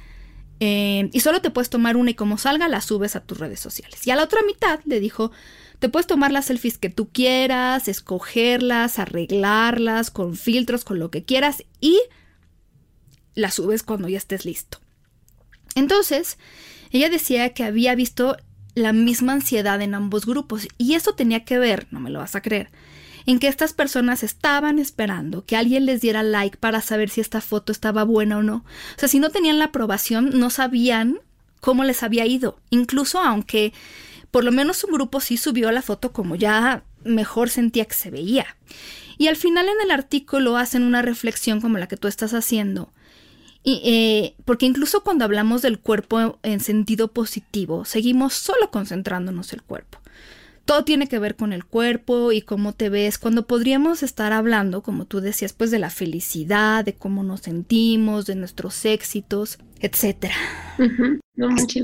[0.61, 3.61] eh, y solo te puedes tomar una y como salga la subes a tus redes
[3.61, 4.07] sociales.
[4.07, 5.33] Y a la otra mitad le dijo,
[5.79, 11.25] te puedes tomar las selfies que tú quieras, escogerlas, arreglarlas, con filtros, con lo que
[11.25, 12.01] quieras y
[13.35, 14.79] las subes cuando ya estés listo.
[15.75, 16.39] Entonces,
[16.91, 18.37] ella decía que había visto
[18.75, 22.35] la misma ansiedad en ambos grupos y eso tenía que ver, no me lo vas
[22.35, 22.71] a creer,
[23.29, 27.43] en que estas personas estaban esperando que alguien les diera like para saber si esta
[27.43, 28.64] foto estaba buena o no.
[28.97, 31.21] O sea, si no tenían la aprobación, no sabían
[31.61, 32.59] cómo les había ido.
[32.71, 33.75] Incluso aunque
[34.31, 38.11] por lo menos un grupo sí subió la foto como ya mejor sentía que se
[38.11, 38.57] veía.
[39.19, 42.95] Y al final en el artículo hacen una reflexión como la que tú estás haciendo.
[43.62, 49.61] Y, eh, porque incluso cuando hablamos del cuerpo en sentido positivo, seguimos solo concentrándonos el
[49.61, 49.99] cuerpo
[50.68, 54.83] todo tiene que ver con el cuerpo y cómo te ves, cuando podríamos estar hablando,
[54.83, 60.35] como tú decías, pues de la felicidad, de cómo nos sentimos, de nuestros éxitos, etcétera.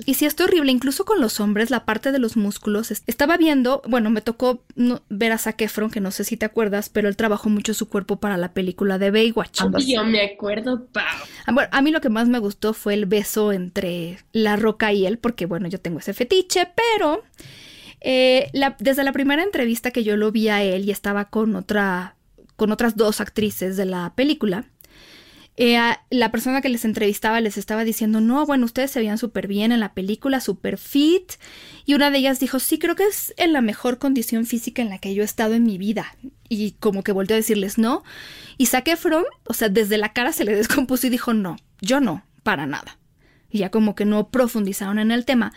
[0.04, 2.90] y si es horrible, incluso con los hombres, la parte de los músculos.
[3.06, 4.62] Estaba viendo, bueno, me tocó
[5.08, 7.88] ver a Zac Efron, que no sé si te acuerdas, pero él trabajó mucho su
[7.88, 9.62] cuerpo para la película de Baywatch.
[9.86, 11.04] yo me acuerdo, Pau.
[11.46, 14.92] Ah, bueno, a mí lo que más me gustó fue el beso entre La Roca
[14.92, 17.22] y él, porque bueno, yo tengo ese fetiche, pero
[18.06, 22.16] eh, desde la primera entrevista que yo lo vi a él y estaba con otra,
[22.56, 24.66] con otras dos actrices de la película,
[25.56, 25.78] eh,
[26.10, 29.72] la persona que les entrevistaba les estaba diciendo, no, bueno, ustedes se veían súper bien
[29.72, 31.32] en la película, súper fit.
[31.86, 34.90] Y una de ellas dijo, sí, creo que es en la mejor condición física en
[34.90, 36.14] la que yo he estado en mi vida.
[36.50, 38.04] Y como que volvió a decirles, no.
[38.58, 42.00] Y Zac Efron, o sea, desde la cara se le descompuso y dijo, no, yo
[42.00, 42.98] no, para nada.
[43.48, 45.54] Y ya como que no profundizaron en el tema.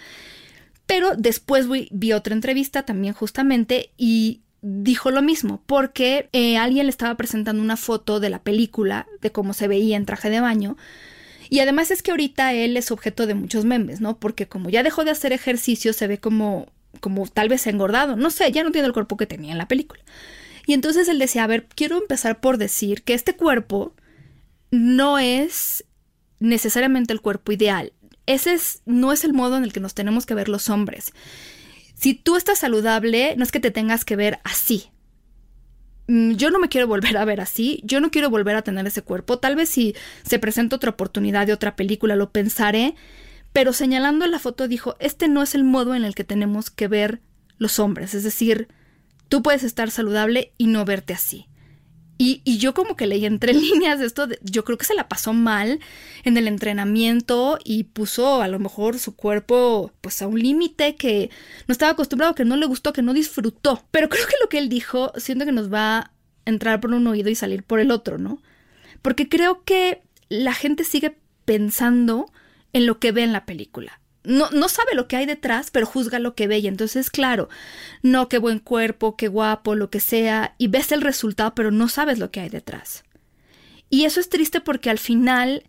[0.88, 6.90] Pero después vi, otra entrevista también justamente y dijo lo mismo, porque eh, alguien le
[6.90, 10.78] estaba presentando una foto de la película, de cómo se veía en traje de baño.
[11.50, 14.18] Y además es que ahorita él es objeto de muchos memes, ¿no?
[14.18, 16.68] Porque como ya dejó de hacer ejercicio, se ve como,
[17.00, 18.16] como tal vez engordado.
[18.16, 20.02] No sé, ya no tiene el cuerpo que tenía en la película.
[20.66, 23.94] Y entonces él decía, a ver, quiero empezar por decir que este cuerpo
[24.72, 25.86] no es
[26.40, 27.94] necesariamente el cuerpo ideal.
[28.28, 31.14] Ese es, no es el modo en el que nos tenemos que ver los hombres.
[31.96, 34.92] Si tú estás saludable, no es que te tengas que ver así.
[36.08, 38.86] Mm, yo no me quiero volver a ver así, yo no quiero volver a tener
[38.86, 39.40] ese cuerpo.
[39.40, 42.96] Tal vez si se presenta otra oportunidad de otra película lo pensaré,
[43.54, 46.88] pero señalando la foto dijo, este no es el modo en el que tenemos que
[46.88, 47.22] ver
[47.58, 48.14] los hombres.
[48.14, 48.68] Es decir,
[49.30, 51.48] tú puedes estar saludable y no verte así.
[52.20, 55.80] Y, yo como que leí entre líneas esto, yo creo que se la pasó mal
[56.24, 61.30] en el entrenamiento y puso a lo mejor su cuerpo pues a un límite que
[61.68, 63.84] no estaba acostumbrado, que no le gustó, que no disfrutó.
[63.92, 66.12] Pero creo que lo que él dijo, siento que nos va a
[66.46, 68.42] entrar por un oído y salir por el otro, ¿no?
[69.02, 72.32] Porque creo que la gente sigue pensando
[72.74, 75.86] en lo que ve en la película no, no sabe lo que hay detrás, pero
[75.86, 76.60] juzga lo que ve.
[76.60, 77.50] Y entonces, claro,
[78.04, 81.88] no, qué buen cuerpo, qué guapo, lo que sea, y ves el resultado, pero no
[81.88, 83.04] sabes lo que hay detrás.
[83.90, 85.64] Y eso es triste porque al final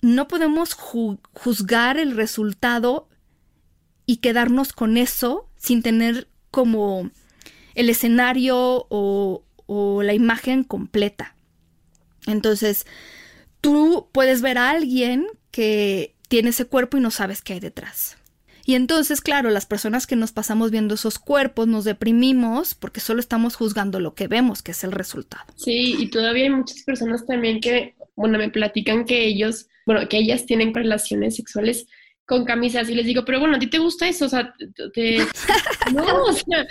[0.00, 3.08] no podemos juzgar el resultado
[4.06, 7.10] y quedarnos con eso sin tener como
[7.74, 11.36] el escenario o, o la imagen completa.
[12.26, 12.86] Entonces,
[13.60, 18.16] tú puedes ver a alguien que tiene ese cuerpo y no sabes qué hay detrás.
[18.68, 23.18] Y entonces, claro, las personas que nos pasamos viendo esos cuerpos nos deprimimos porque solo
[23.20, 25.44] estamos juzgando lo que vemos, que es el resultado.
[25.56, 30.18] Sí, y todavía hay muchas personas también que, bueno, me platican que ellos, bueno, que
[30.18, 31.86] ellas tienen relaciones sexuales
[32.28, 34.26] con camisas y les digo, pero bueno, ¿a ti te gusta eso?
[34.26, 34.54] O sea,
[34.92, 35.16] te...
[35.94, 36.66] no, o sea,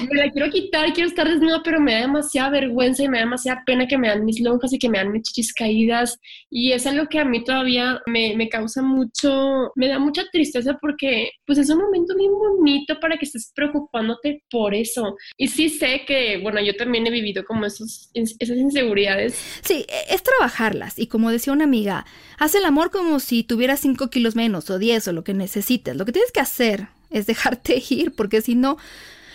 [0.00, 3.24] me la quiero quitar, quiero estar desnuda, pero me da demasiada vergüenza y me da
[3.24, 6.18] demasiada pena que me dan mis lonjas y que me dan mis chichis caídas
[6.50, 10.76] y es algo que a mí todavía me, me causa mucho, me da mucha tristeza
[10.80, 15.16] porque pues es un momento bien bonito para que estés preocupándote por eso.
[15.36, 19.38] Y sí sé que, bueno, yo también he vivido como esos, esas inseguridades.
[19.62, 22.06] Sí, e, es trabajarlas y como decía una amiga,
[22.38, 25.96] haz el amor como si tuvieras 5 kilos menos o 10 o lo que necesites.
[25.96, 28.76] Lo que tienes que hacer es dejarte ir, porque si no,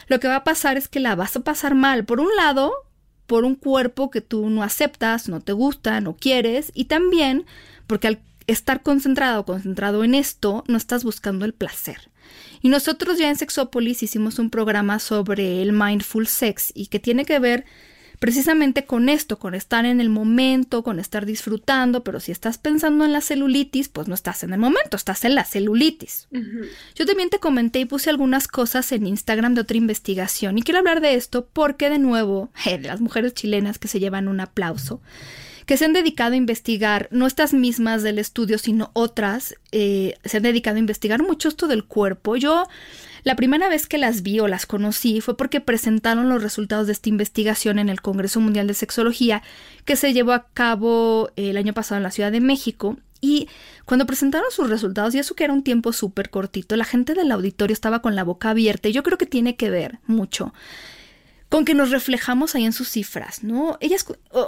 [0.07, 2.05] lo que va a pasar es que la vas a pasar mal.
[2.05, 2.71] Por un lado,
[3.27, 7.45] por un cuerpo que tú no aceptas, no te gusta, no quieres, y también
[7.87, 12.09] porque al estar concentrado, concentrado en esto, no estás buscando el placer.
[12.61, 17.25] Y nosotros ya en Sexópolis hicimos un programa sobre el mindful sex y que tiene
[17.25, 17.65] que ver
[18.21, 23.03] precisamente con esto, con estar en el momento, con estar disfrutando, pero si estás pensando
[23.03, 26.27] en la celulitis, pues no estás en el momento, estás en la celulitis.
[26.93, 30.77] Yo también te comenté y puse algunas cosas en Instagram de otra investigación y quiero
[30.77, 35.01] hablar de esto porque de nuevo, de las mujeres chilenas que se llevan un aplauso
[35.65, 40.37] que se han dedicado a investigar, no estas mismas del estudio, sino otras, eh, se
[40.37, 42.35] han dedicado a investigar mucho esto del cuerpo.
[42.35, 42.65] Yo
[43.23, 46.93] la primera vez que las vi o las conocí fue porque presentaron los resultados de
[46.93, 49.43] esta investigación en el Congreso Mundial de Sexología
[49.85, 52.97] que se llevó a cabo el año pasado en la Ciudad de México.
[53.23, 53.47] Y
[53.85, 57.31] cuando presentaron sus resultados, y eso que era un tiempo súper cortito, la gente del
[57.31, 58.89] auditorio estaba con la boca abierta.
[58.89, 60.53] Y yo creo que tiene que ver mucho
[61.51, 63.77] con que nos reflejamos ahí en sus cifras, ¿no?
[63.81, 64.05] Ellas,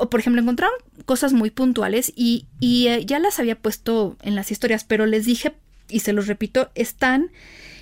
[0.09, 4.51] por ejemplo, encontraron cosas muy puntuales y, y eh, ya las había puesto en las
[4.51, 5.53] historias, pero les dije,
[5.89, 7.29] y se los repito, están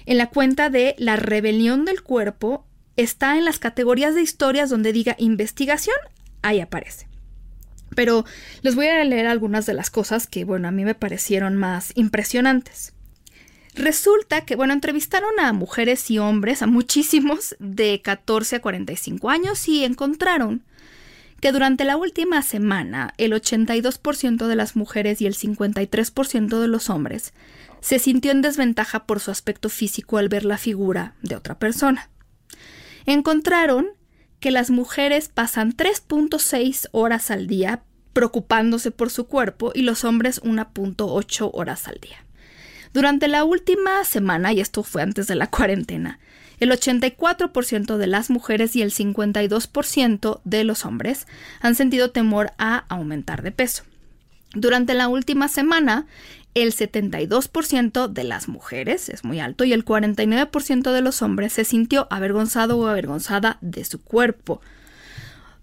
[0.07, 2.65] en la cuenta de La rebelión del cuerpo
[2.97, 5.95] está en las categorías de historias donde diga investigación,
[6.41, 7.07] ahí aparece.
[7.93, 8.25] Pero
[8.63, 11.91] les voy a leer algunas de las cosas que, bueno, a mí me parecieron más
[11.93, 12.95] impresionantes.
[13.75, 19.67] Resulta que, bueno, entrevistaron a mujeres y hombres, a muchísimos, de 14 a 45 años
[19.67, 20.63] y encontraron
[21.39, 26.89] que durante la última semana el 82% de las mujeres y el 53% de los
[26.89, 27.33] hombres
[27.79, 32.09] se sintió en desventaja por su aspecto físico al ver la figura de otra persona.
[33.05, 33.87] Encontraron
[34.39, 40.41] que las mujeres pasan 3.6 horas al día preocupándose por su cuerpo y los hombres
[40.43, 42.25] 1.8 horas al día.
[42.93, 46.19] Durante la última semana, y esto fue antes de la cuarentena,
[46.59, 51.25] el 84% de las mujeres y el 52% de los hombres
[51.59, 53.83] han sentido temor a aumentar de peso.
[54.53, 56.05] Durante la última semana,
[56.53, 61.63] el 72% de las mujeres, es muy alto, y el 49% de los hombres se
[61.63, 64.61] sintió avergonzado o avergonzada de su cuerpo.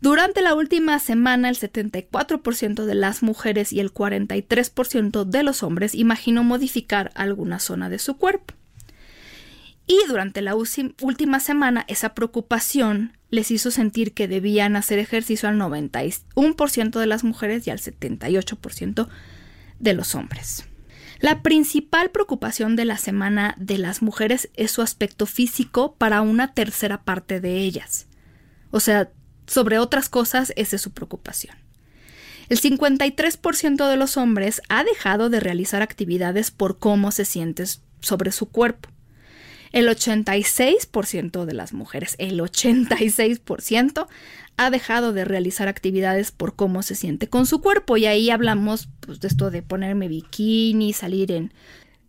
[0.01, 5.95] Durante la última semana, el 74% de las mujeres y el 43% de los hombres
[5.95, 8.55] imaginó modificar alguna zona de su cuerpo.
[9.89, 15.59] Y durante la última semana, esa preocupación les hizo sentir que debían hacer ejercicio al
[15.59, 19.09] 91% de las mujeres y al 78%
[19.81, 20.67] de los hombres.
[21.21, 26.55] La principal preocupación de la semana de las mujeres es su aspecto físico para una
[26.55, 28.07] tercera parte de ellas.
[28.71, 29.11] O sea,
[29.49, 31.57] sobre otras cosas, esa es su preocupación.
[32.49, 37.65] El 53% de los hombres ha dejado de realizar actividades por cómo se siente
[38.01, 38.89] sobre su cuerpo.
[39.73, 44.07] El 86% de las mujeres, el 86%
[44.57, 47.97] ha dejado de realizar actividades por cómo se siente con su cuerpo.
[47.97, 51.53] Y ahí hablamos pues, de esto de ponerme bikini, salir en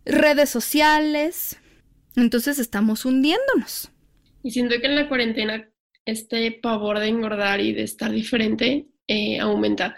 [0.06, 1.58] redes sociales.
[2.16, 3.90] Entonces estamos hundiéndonos.
[4.42, 5.69] Y siento que en la cuarentena
[6.10, 9.96] este pavor de engordar y de estar diferente eh, aumenta.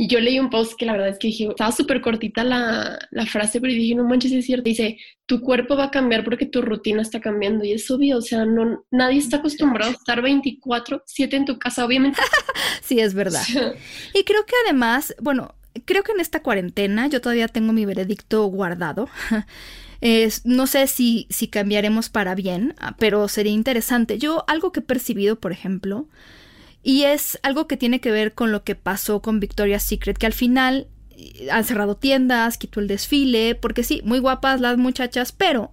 [0.00, 3.00] Y yo leí un post que la verdad es que dije, estaba súper cortita la,
[3.10, 4.68] la, frase, pero dije, no manches, es cierto.
[4.68, 7.64] Dice, tu cuerpo va a cambiar porque tu rutina está cambiando.
[7.64, 11.58] Y es obvio, o sea, no, nadie está acostumbrado a estar 24, 7 en tu
[11.58, 12.20] casa, obviamente.
[12.80, 13.42] sí, es verdad.
[14.14, 18.44] y creo que además, bueno, creo que en esta cuarentena yo todavía tengo mi veredicto
[18.46, 19.08] guardado.
[20.44, 24.18] no sé si, si cambiaremos para bien, pero sería interesante.
[24.18, 26.06] Yo algo que he percibido, por ejemplo,
[26.82, 30.26] y es algo que tiene que ver con lo que pasó con Victoria's Secret, que
[30.26, 35.32] al final eh, han cerrado tiendas, quitó el desfile, porque sí, muy guapas las muchachas,
[35.32, 35.72] pero...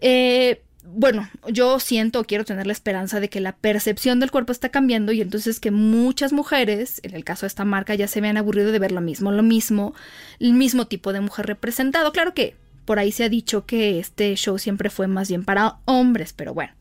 [0.00, 4.68] Eh, bueno, yo siento, quiero tener la esperanza de que la percepción del cuerpo está
[4.68, 8.36] cambiando y entonces que muchas mujeres, en el caso de esta marca, ya se vean
[8.36, 9.94] aburrido de ver lo mismo, lo mismo,
[10.40, 12.12] el mismo tipo de mujer representado.
[12.12, 15.78] Claro que por ahí se ha dicho que este show siempre fue más bien para
[15.84, 16.72] hombres, pero bueno.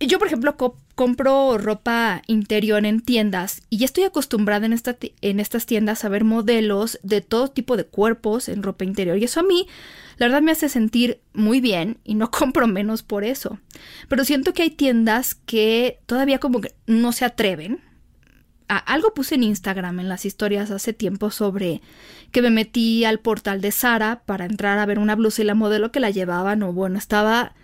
[0.00, 0.56] Yo, por ejemplo,
[0.94, 6.08] compro ropa interior en tiendas y ya estoy acostumbrada en, esta en estas tiendas a
[6.08, 9.66] ver modelos de todo tipo de cuerpos en ropa interior y eso a mí,
[10.18, 13.58] la verdad, me hace sentir muy bien y no compro menos por eso.
[14.08, 17.80] Pero siento que hay tiendas que todavía como que no se atreven.
[18.68, 21.82] Algo puse en Instagram en las historias hace tiempo sobre
[22.32, 25.54] que me metí al portal de Sara para entrar a ver una blusa y la
[25.54, 27.54] modelo que la llevaban o bueno, estaba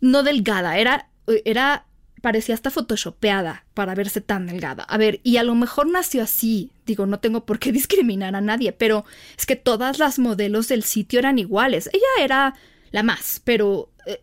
[0.00, 1.08] no delgada, era
[1.44, 1.84] era
[2.20, 4.84] parecía hasta photoshopeada para verse tan delgada.
[4.84, 6.70] A ver, y a lo mejor nació así.
[6.86, 9.04] Digo, no tengo por qué discriminar a nadie, pero
[9.36, 11.88] es que todas las modelos del sitio eran iguales.
[11.92, 12.54] Ella era
[12.90, 14.20] la más, pero eh,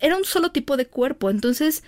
[0.00, 1.30] era un solo tipo de cuerpo.
[1.30, 1.82] Entonces,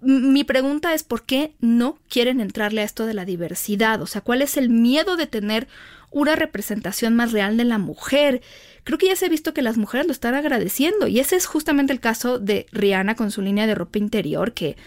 [0.00, 4.00] mi pregunta es por qué no quieren entrarle a esto de la diversidad.
[4.02, 5.68] O sea, ¿cuál es el miedo de tener
[6.10, 8.42] una representación más real de la mujer?
[8.88, 11.44] creo que ya se ha visto que las mujeres lo están agradeciendo y ese es
[11.44, 14.78] justamente el caso de Rihanna con su línea de ropa interior que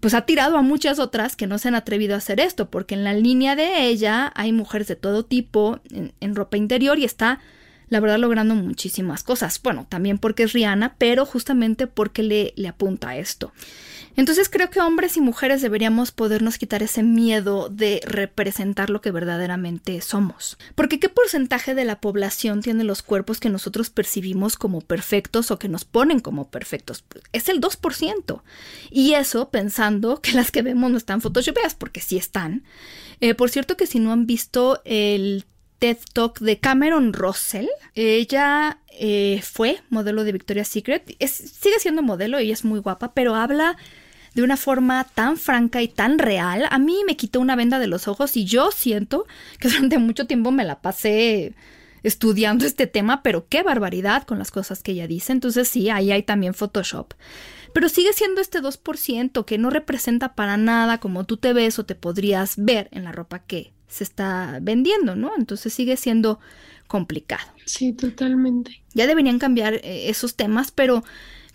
[0.00, 2.96] pues ha tirado a muchas otras que no se han atrevido a hacer esto porque
[2.96, 7.38] en la línea de ella hay mujeres de todo tipo en, ropa interior y está
[7.88, 9.60] la verdad logrando muchísimas cosas.
[9.62, 13.52] Bueno, también porque es Rihanna, pero justamente porque le, le apunta a esto.
[14.16, 19.10] Entonces creo que hombres y mujeres deberíamos podernos quitar ese miedo de representar lo que
[19.10, 20.56] verdaderamente somos.
[20.74, 25.58] Porque ¿qué porcentaje de la población tiene los cuerpos que nosotros percibimos como perfectos o
[25.58, 27.04] que nos ponen como perfectos?
[27.32, 28.42] Es el 2%.
[28.90, 32.64] Y eso pensando que las que vemos no están photoshopeadas, porque sí están.
[33.20, 35.44] Eh, por cierto que si no han visto el
[35.78, 37.68] TED Talk de Cameron Russell.
[37.94, 41.16] Ella eh, fue modelo de Victoria's Secret.
[41.26, 43.76] sigue siendo modelo, ella es muy guapa, pero habla
[44.36, 47.86] de una forma tan franca y tan real, a mí me quitó una venda de
[47.86, 49.24] los ojos y yo siento
[49.58, 51.54] que durante mucho tiempo me la pasé
[52.02, 55.32] estudiando este tema, pero qué barbaridad con las cosas que ella dice.
[55.32, 57.14] Entonces sí, ahí hay también Photoshop.
[57.72, 61.86] Pero sigue siendo este 2% que no representa para nada como tú te ves o
[61.86, 65.32] te podrías ver en la ropa que se está vendiendo, ¿no?
[65.36, 66.40] Entonces sigue siendo
[66.86, 67.50] complicado.
[67.64, 68.82] Sí, totalmente.
[68.94, 71.04] Ya deberían cambiar eh, esos temas, pero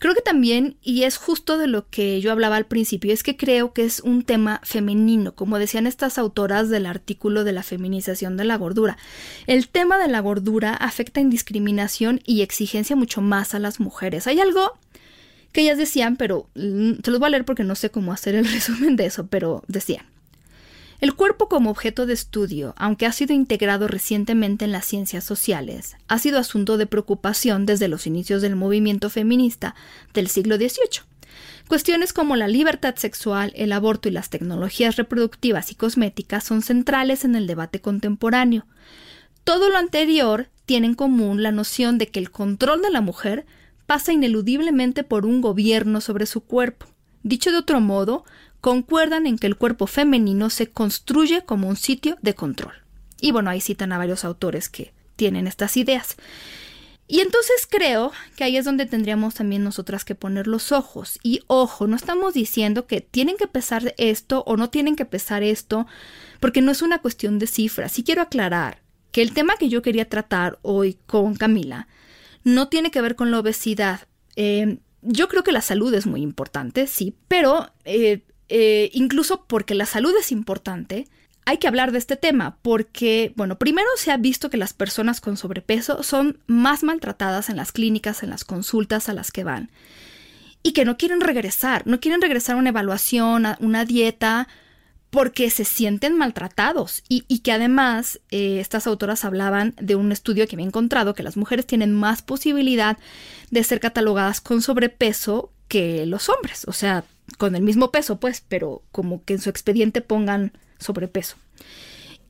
[0.01, 3.37] Creo que también, y es justo de lo que yo hablaba al principio, es que
[3.37, 8.35] creo que es un tema femenino, como decían estas autoras del artículo de la feminización
[8.35, 8.97] de la gordura.
[9.45, 14.25] El tema de la gordura afecta en discriminación y exigencia mucho más a las mujeres.
[14.25, 14.73] Hay algo
[15.51, 18.33] que ellas decían, pero mm, se los voy a leer porque no sé cómo hacer
[18.33, 20.10] el resumen de eso, pero decían.
[21.01, 25.95] El cuerpo como objeto de estudio, aunque ha sido integrado recientemente en las ciencias sociales,
[26.07, 29.73] ha sido asunto de preocupación desde los inicios del movimiento feminista
[30.13, 31.01] del siglo XVIII.
[31.67, 37.25] Cuestiones como la libertad sexual, el aborto y las tecnologías reproductivas y cosméticas son centrales
[37.25, 38.67] en el debate contemporáneo.
[39.43, 43.47] Todo lo anterior tiene en común la noción de que el control de la mujer
[43.87, 46.85] pasa ineludiblemente por un gobierno sobre su cuerpo.
[47.23, 48.23] Dicho de otro modo,
[48.61, 52.73] concuerdan en que el cuerpo femenino se construye como un sitio de control.
[53.19, 56.15] Y bueno, ahí citan a varios autores que tienen estas ideas.
[57.07, 61.19] Y entonces creo que ahí es donde tendríamos también nosotras que poner los ojos.
[61.23, 65.43] Y ojo, no estamos diciendo que tienen que pesar esto o no tienen que pesar
[65.43, 65.87] esto,
[66.39, 67.91] porque no es una cuestión de cifras.
[67.91, 68.81] Sí quiero aclarar
[69.11, 71.89] que el tema que yo quería tratar hoy con Camila
[72.45, 74.07] no tiene que ver con la obesidad.
[74.37, 79.73] Eh, yo creo que la salud es muy importante, sí, pero eh, eh, incluso porque
[79.73, 81.07] la salud es importante,
[81.45, 85.21] hay que hablar de este tema porque, bueno, primero se ha visto que las personas
[85.21, 89.71] con sobrepeso son más maltratadas en las clínicas, en las consultas a las que van
[90.63, 94.47] y que no quieren regresar, no quieren regresar a una evaluación, a una dieta,
[95.09, 97.03] porque se sienten maltratados.
[97.09, 101.37] Y, que además eh, estas autoras hablaban de un estudio que había encontrado que las
[101.37, 102.97] mujeres tienen más posibilidad
[103.49, 107.03] de ser catalogadas con sobrepeso que los hombres, o sea,
[107.37, 111.37] con el mismo peso pues, pero como que en su expediente pongan sobrepeso.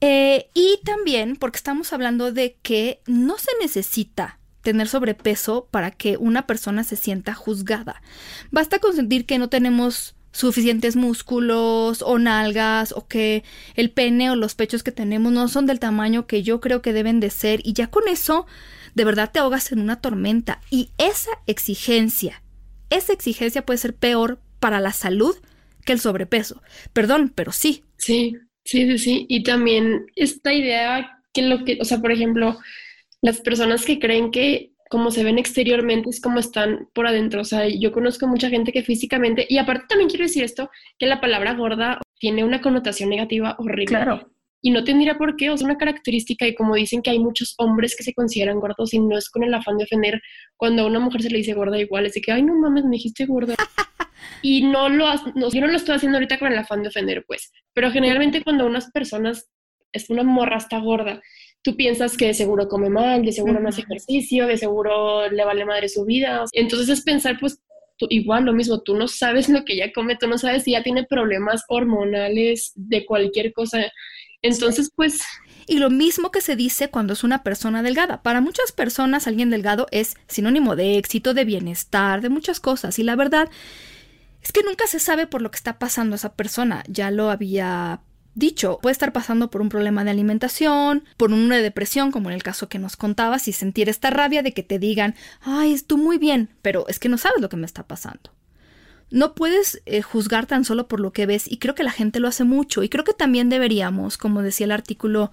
[0.02, 6.18] Eh, y también porque estamos hablando de que no se necesita tener sobrepeso para que
[6.18, 8.02] una persona se sienta juzgada.
[8.52, 13.44] Basta con sentir que no tenemos suficientes músculos o nalgas o que
[13.76, 16.94] el pene o los pechos que tenemos no son del tamaño que yo creo que
[16.94, 18.46] deben de ser y ya con eso
[18.96, 22.42] de verdad te ahogas en una tormenta y esa exigencia,
[22.90, 25.36] esa exigencia puede ser peor para la salud
[25.86, 26.62] que el sobrepeso.
[26.94, 27.84] Perdón, pero sí.
[27.98, 29.26] Sí, sí, sí, sí.
[29.28, 32.58] Y también esta idea que lo que, o sea, por ejemplo,
[33.22, 37.42] las personas que creen que como se ven exteriormente es como están por adentro.
[37.42, 41.06] O sea, yo conozco mucha gente que físicamente, y aparte también quiero decir esto, que
[41.06, 43.86] la palabra gorda tiene una connotación negativa horrible.
[43.86, 44.30] Claro.
[44.62, 47.56] Y no tendría por qué, o sea, una característica, y como dicen que hay muchos
[47.58, 50.22] hombres que se consideran gordos y no es con el afán de ofender,
[50.58, 52.84] cuando a una mujer se le dice gorda igual, es de que, ay, no mames,
[52.84, 53.56] me dijiste gorda.
[54.42, 55.06] y no lo,
[55.36, 58.44] no, yo no lo estoy haciendo ahorita con el afán de ofender, pues, pero generalmente
[58.44, 59.50] cuando unas personas,
[59.94, 61.22] es una morra está gorda,
[61.62, 65.46] tú piensas que de seguro come mal, de seguro no hace ejercicio, de seguro le
[65.46, 66.46] vale madre su vida.
[66.54, 67.62] Entonces es pensar, pues,
[68.10, 70.84] igual lo mismo, tú no sabes lo que ella come, tú no sabes si ya
[70.84, 73.92] tiene problemas hormonales de cualquier cosa.
[74.42, 75.22] Entonces, pues...
[75.68, 78.24] Y lo mismo que se dice cuando es una persona delgada.
[78.24, 82.98] Para muchas personas alguien delgado es sinónimo de éxito, de bienestar, de muchas cosas.
[82.98, 83.50] Y la verdad
[84.42, 86.84] es que nunca se sabe por lo que está pasando esa persona.
[86.88, 88.02] Ya lo había
[88.34, 92.44] dicho, puede estar pasando por un problema de alimentación, por una depresión, como en el
[92.44, 96.18] caso que nos contabas, y sentir esta rabia de que te digan, ay, tú muy
[96.18, 98.32] bien, pero es que no sabes lo que me está pasando.
[99.10, 102.20] No puedes eh, juzgar tan solo por lo que ves, y creo que la gente
[102.20, 105.32] lo hace mucho, y creo que también deberíamos, como decía el artículo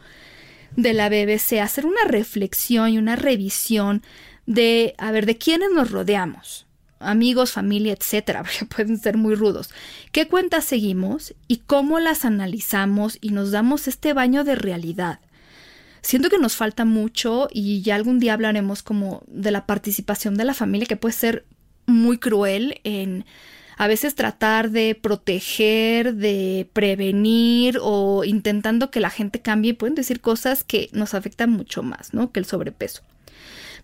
[0.77, 4.03] de la BBC, hacer una reflexión y una revisión
[4.47, 6.68] de, a ver, de quiénes nos rodeamos
[7.01, 9.71] amigos, familia, etcétera, porque pueden ser muy rudos.
[10.13, 15.21] ¿Qué cuentas seguimos y cómo las analizamos y nos damos este baño de realidad?
[16.01, 20.45] Siento que nos falta mucho y ya algún día hablaremos como de la participación de
[20.45, 21.45] la familia que puede ser
[21.87, 23.25] muy cruel en
[23.79, 30.21] a veces tratar de proteger, de prevenir o intentando que la gente cambie, pueden decir
[30.21, 32.33] cosas que nos afectan mucho más, ¿no?
[32.33, 33.03] Que el sobrepeso.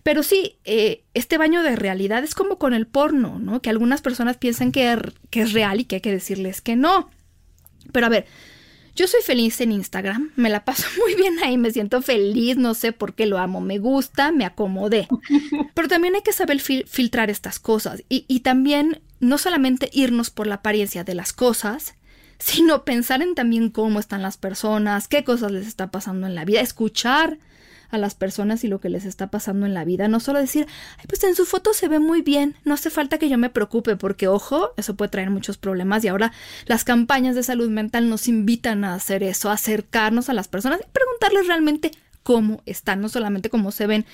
[0.05, 3.63] Pero sí, eh, este baño de realidad es como con el porno, ¿no?
[3.63, 4.95] Que algunas personas piensan que,
[5.31, 7.09] que es real y que hay que decirles que no.
[7.91, 8.27] Pero a ver,
[8.95, 12.75] yo soy feliz en Instagram, me la paso muy bien ahí, me siento feliz, no
[12.75, 15.07] sé por qué lo amo, me gusta, me acomodé.
[15.73, 20.45] Pero también hay que saber filtrar estas cosas y, y, también no solamente irnos por
[20.45, 21.95] la apariencia de las cosas,
[22.37, 26.45] sino pensar en también cómo están las personas, qué cosas les está pasando en la
[26.45, 27.39] vida, escuchar
[27.89, 30.07] a las personas y lo que les está pasando en la vida.
[30.07, 30.67] No solo decir,
[30.97, 33.49] Ay, pues en su foto se ve muy bien, no hace falta que yo me
[33.49, 36.31] preocupe, porque ojo, eso puede traer muchos problemas y ahora
[36.65, 40.79] las campañas de salud mental nos invitan a hacer eso, a acercarnos a las personas
[40.81, 41.91] y preguntarles realmente
[42.23, 44.05] cómo están, no solamente cómo se ven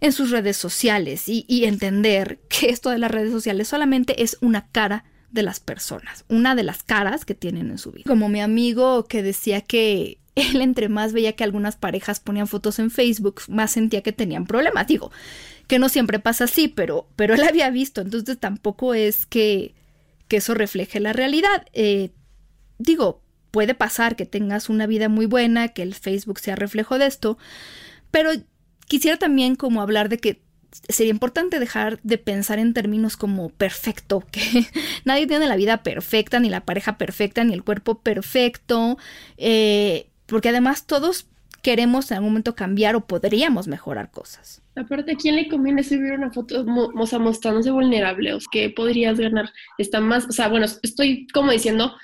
[0.00, 4.36] en sus redes sociales y, y entender que esto de las redes sociales solamente es
[4.40, 8.04] una cara de las personas, una de las caras que tienen en su vida.
[8.06, 12.78] Como mi amigo que decía que él entre más veía que algunas parejas ponían fotos
[12.78, 14.86] en Facebook, más sentía que tenían problemas.
[14.86, 15.10] Digo,
[15.66, 19.74] que no siempre pasa así, pero, pero él había visto, entonces tampoco es que,
[20.28, 21.66] que eso refleje la realidad.
[21.72, 22.10] Eh,
[22.78, 27.06] digo, puede pasar que tengas una vida muy buena, que el Facebook sea reflejo de
[27.06, 27.38] esto,
[28.10, 28.30] pero
[28.86, 30.42] quisiera también como hablar de que
[30.88, 34.66] sería importante dejar de pensar en términos como perfecto, que
[35.04, 38.98] nadie tiene la vida perfecta, ni la pareja perfecta, ni el cuerpo perfecto.
[39.36, 41.26] Eh, porque además todos
[41.62, 44.62] queremos en algún momento cambiar o podríamos mejorar cosas.
[44.76, 48.34] Aparte, ¿a quién le conviene subir una foto mostrándose vulnerable?
[48.34, 49.50] O que podrías ganar?
[49.78, 51.94] Está más, o sea, bueno, estoy como diciendo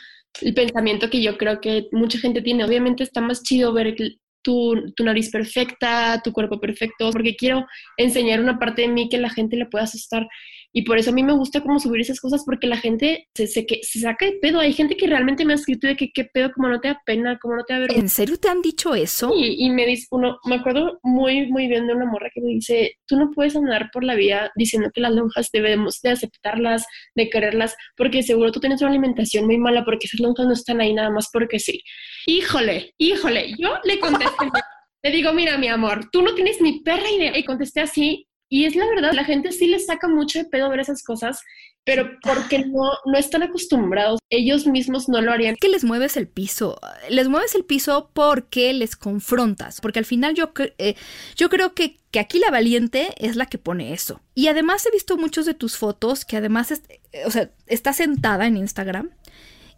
[0.40, 2.64] el pensamiento que yo creo que mucha gente tiene.
[2.64, 3.94] Obviamente está más chido ver
[4.42, 7.66] tu, tu nariz perfecta, tu cuerpo perfecto, porque quiero
[7.98, 10.26] enseñar una parte de mí que la gente le pueda asustar.
[10.72, 13.46] Y por eso a mí me gusta como subir esas cosas porque la gente se,
[13.46, 14.60] se, que, se saca de pedo.
[14.60, 17.00] Hay gente que realmente me ha escrito de que qué pedo, como no te da
[17.04, 18.02] pena, como no te da vergüenza.
[18.02, 19.32] ¿En serio te han dicho eso?
[19.36, 22.52] Y, y me dice, uno, me acuerdo muy, muy bien de una morra que me
[22.52, 26.86] dice, tú no puedes andar por la vida diciendo que las lonjas debemos de aceptarlas,
[27.14, 30.80] de quererlas, porque seguro tú tienes una alimentación muy mala porque esas lonjas no están
[30.80, 31.82] ahí nada más porque sí.
[32.26, 34.46] Híjole, híjole, yo le contesté,
[35.02, 37.36] le digo, mira mi amor, tú no tienes ni perra idea.
[37.36, 40.68] Y contesté así, y es la verdad, la gente sí les saca mucho de pedo
[40.68, 41.40] ver esas cosas,
[41.84, 45.55] pero porque no, no están acostumbrados, ellos mismos no lo harían.
[45.55, 50.34] Que les mueves el piso, les mueves el piso porque les confrontas, porque al final
[50.34, 50.96] yo, eh,
[51.36, 54.20] yo creo que, que, aquí la valiente es la que pone eso.
[54.34, 56.82] Y además he visto muchos de tus fotos que además, es,
[57.24, 59.11] o sea, está sentada en Instagram.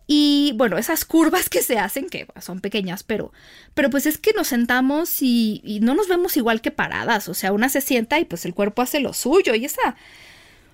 [0.06, 3.32] Y bueno, esas curvas que se hacen, que son pequeñas, pero,
[3.74, 7.28] pero pues es que nos sentamos y, no nos vemos igual que paradas.
[7.28, 9.54] O sea, una se sienta y pues el cuerpo hace lo suyo.
[9.54, 9.96] Y esa,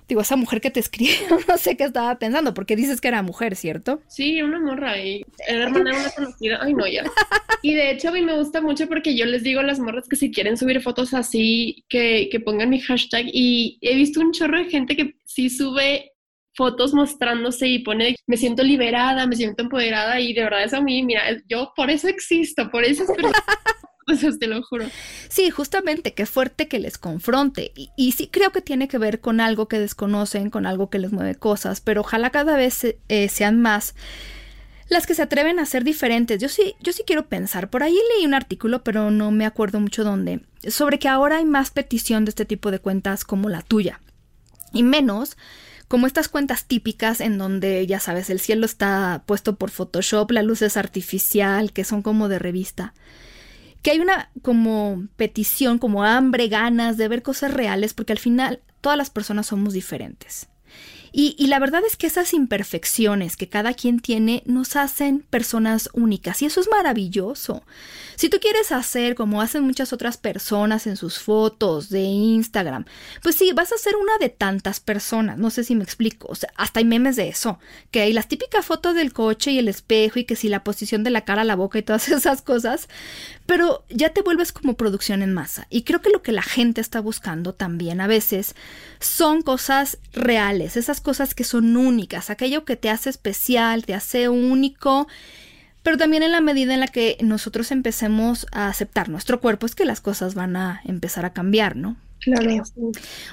[0.08, 1.12] digo, esa mujer que te escribe,
[1.48, 4.00] no sé qué estaba pensando, porque dices que era mujer, ¿cierto?
[4.08, 6.58] Sí, una morra y era hermana de una conocida.
[6.62, 7.04] Ay, no, ya.
[7.62, 10.08] Y de hecho a mí me gusta mucho porque yo les digo a las morras
[10.08, 13.26] que si quieren subir fotos así, que, que pongan mi hashtag.
[13.32, 16.12] Y he visto un chorro de gente que sí sube
[16.58, 20.80] fotos mostrándose y pone, me siento liberada, me siento empoderada y de verdad eso a
[20.80, 23.10] mí, mira, yo por eso existo, por eso es
[24.04, 24.86] pues te lo juro.
[25.28, 27.70] Sí, justamente, qué fuerte que les confronte.
[27.76, 30.98] Y, y, sí creo que tiene que ver con algo que desconocen, con algo que
[30.98, 33.94] les mueve cosas, pero ojalá cada vez eh, sean más
[34.88, 36.40] las que se atreven a ser diferentes.
[36.40, 37.70] Yo sí, yo sí quiero pensar.
[37.70, 41.44] Por ahí leí un artículo, pero no me acuerdo mucho dónde, sobre que ahora hay
[41.44, 44.00] más petición de este tipo de cuentas como la tuya.
[44.72, 45.36] Y menos
[45.88, 50.42] como estas cuentas típicas en donde, ya sabes, el cielo está puesto por Photoshop, la
[50.42, 52.92] luz es artificial, que son como de revista.
[53.82, 58.60] Que hay una como petición, como hambre, ganas de ver cosas reales, porque al final
[58.82, 60.48] todas las personas somos diferentes.
[61.10, 65.88] Y, y, la verdad es que esas imperfecciones que cada quien tiene nos hacen personas
[65.94, 67.62] únicas y eso es maravilloso.
[68.18, 72.84] Si tú quieres hacer como hacen muchas otras personas en sus fotos de Instagram,
[73.22, 76.34] pues sí, vas a ser una de tantas personas, no sé si me explico, o
[76.34, 77.60] sea, hasta hay memes de eso,
[77.92, 81.04] que hay las típicas fotos del coche y el espejo y que si la posición
[81.04, 82.88] de la cara, la boca y todas esas cosas,
[83.46, 85.68] pero ya te vuelves como producción en masa.
[85.70, 88.56] Y creo que lo que la gente está buscando también a veces
[88.98, 94.28] son cosas reales, esas cosas que son únicas, aquello que te hace especial, te hace
[94.28, 95.06] único,
[95.82, 99.74] pero también en la medida en la que nosotros empecemos a aceptar nuestro cuerpo es
[99.74, 101.96] que las cosas van a empezar a cambiar, ¿no?
[102.20, 102.62] Claro.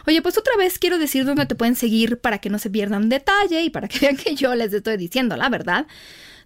[0.06, 3.10] Oye, pues otra vez quiero decir dónde te pueden seguir para que no se pierdan
[3.10, 5.88] detalle y para que vean que yo les estoy diciendo la verdad.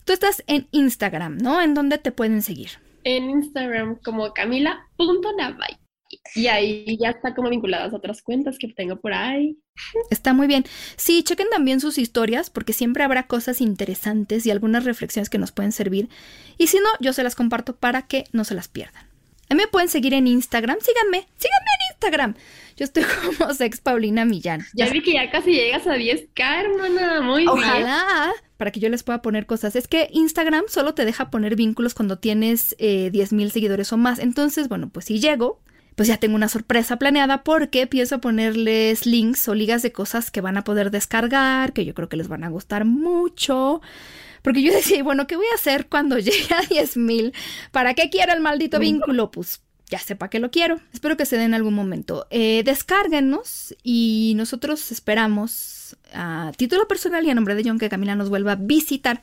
[0.05, 1.61] Tú estás en Instagram, ¿no?
[1.61, 2.71] ¿En dónde te pueden seguir?
[3.03, 5.77] En Instagram como camila.navay.
[6.35, 9.57] Y ahí ya está como vinculadas a otras cuentas que tengo por ahí.
[10.09, 10.63] Está muy bien.
[10.95, 15.51] Sí, chequen también sus historias porque siempre habrá cosas interesantes y algunas reflexiones que nos
[15.51, 16.09] pueden servir.
[16.57, 19.09] Y si no, yo se las comparto para que no se las pierdan.
[19.49, 20.77] A mí me pueden seguir en Instagram.
[20.79, 22.35] Síganme, síganme en Instagram.
[22.77, 23.03] Yo estoy
[23.37, 24.63] como Sex Paulina Millán.
[24.73, 27.21] Ya vi que ya casi llegas a 10k, hermana.
[27.21, 27.87] Muy Ojalá, bien.
[27.87, 29.75] Ojalá, para que yo les pueda poner cosas.
[29.75, 33.97] Es que Instagram solo te deja poner vínculos cuando tienes eh, 10 mil seguidores o
[33.97, 34.19] más.
[34.19, 35.59] Entonces, bueno, pues si llego,
[35.99, 40.39] pues ya tengo una sorpresa planeada porque pienso ponerles links o ligas de cosas que
[40.39, 43.81] van a poder descargar, que yo creo que les van a gustar mucho.
[44.41, 47.33] Porque yo decía, bueno, ¿qué voy a hacer cuando llegue a 10 mil?
[47.73, 49.29] ¿Para qué quiero el maldito vínculo?
[49.29, 50.79] Pues ya sé para qué lo quiero.
[50.93, 52.27] Espero que se den en algún momento.
[52.29, 58.15] Eh, descárguennos y nosotros esperamos a título personal y a nombre de John que Camila
[58.15, 59.21] nos vuelva a visitar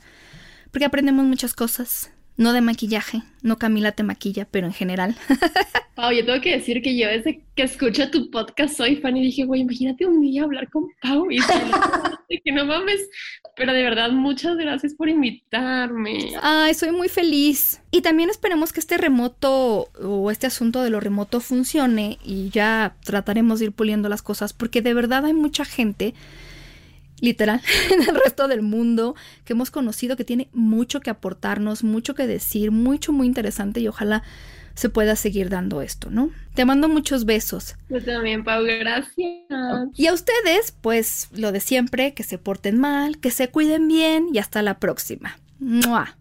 [0.69, 2.11] porque aprendemos muchas cosas.
[2.37, 5.15] No de maquillaje, no Camila te maquilla, pero en general.
[5.95, 9.23] Pau, yo tengo que decir que yo desde que escucho tu podcast soy fan y
[9.23, 11.39] dije, güey, imagínate un día hablar con Pau y
[12.45, 13.01] que no mames.
[13.55, 16.33] Pero de verdad, muchas gracias por invitarme.
[16.43, 17.81] Ay, soy muy feliz.
[17.89, 22.95] Y también esperemos que este remoto o este asunto de lo remoto funcione y ya
[23.03, 26.13] trataremos de ir puliendo las cosas porque de verdad hay mucha gente
[27.19, 27.61] literal,
[27.91, 29.15] en el resto del mundo
[29.45, 33.87] que hemos conocido que tiene mucho que aportarnos, mucho que decir, mucho, muy interesante y
[33.87, 34.23] ojalá
[34.77, 36.29] se pueda seguir dando esto, ¿no?
[36.53, 37.75] Te mando muchos besos.
[37.89, 39.47] Yo también, Pau, gracias.
[39.95, 44.27] Y a ustedes, pues lo de siempre, que se porten mal, que se cuiden bien
[44.31, 45.39] y hasta la próxima.
[45.59, 46.15] ¡Mua!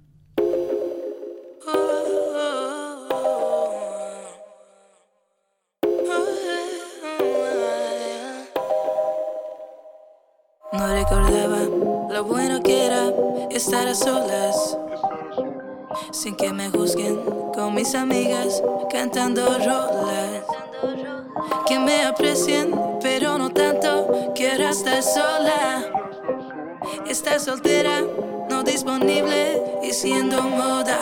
[13.57, 14.77] Estar a solas,
[16.13, 17.19] sin que me juzguen
[17.55, 20.45] con mis amigas cantando rolas,
[21.67, 24.33] que me aprecien pero no tanto.
[24.35, 25.85] Quiero estar sola.
[27.09, 28.03] Estás soltera,
[28.51, 30.99] no disponible y siendo moda.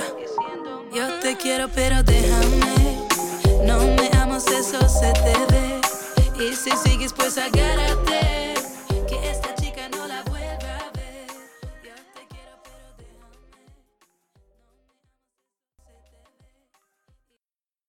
[0.94, 2.98] Yo te quiero, pero déjame.
[3.66, 5.80] No me amas, eso se te ve.
[6.44, 8.33] Y si sigues, pues agárrate.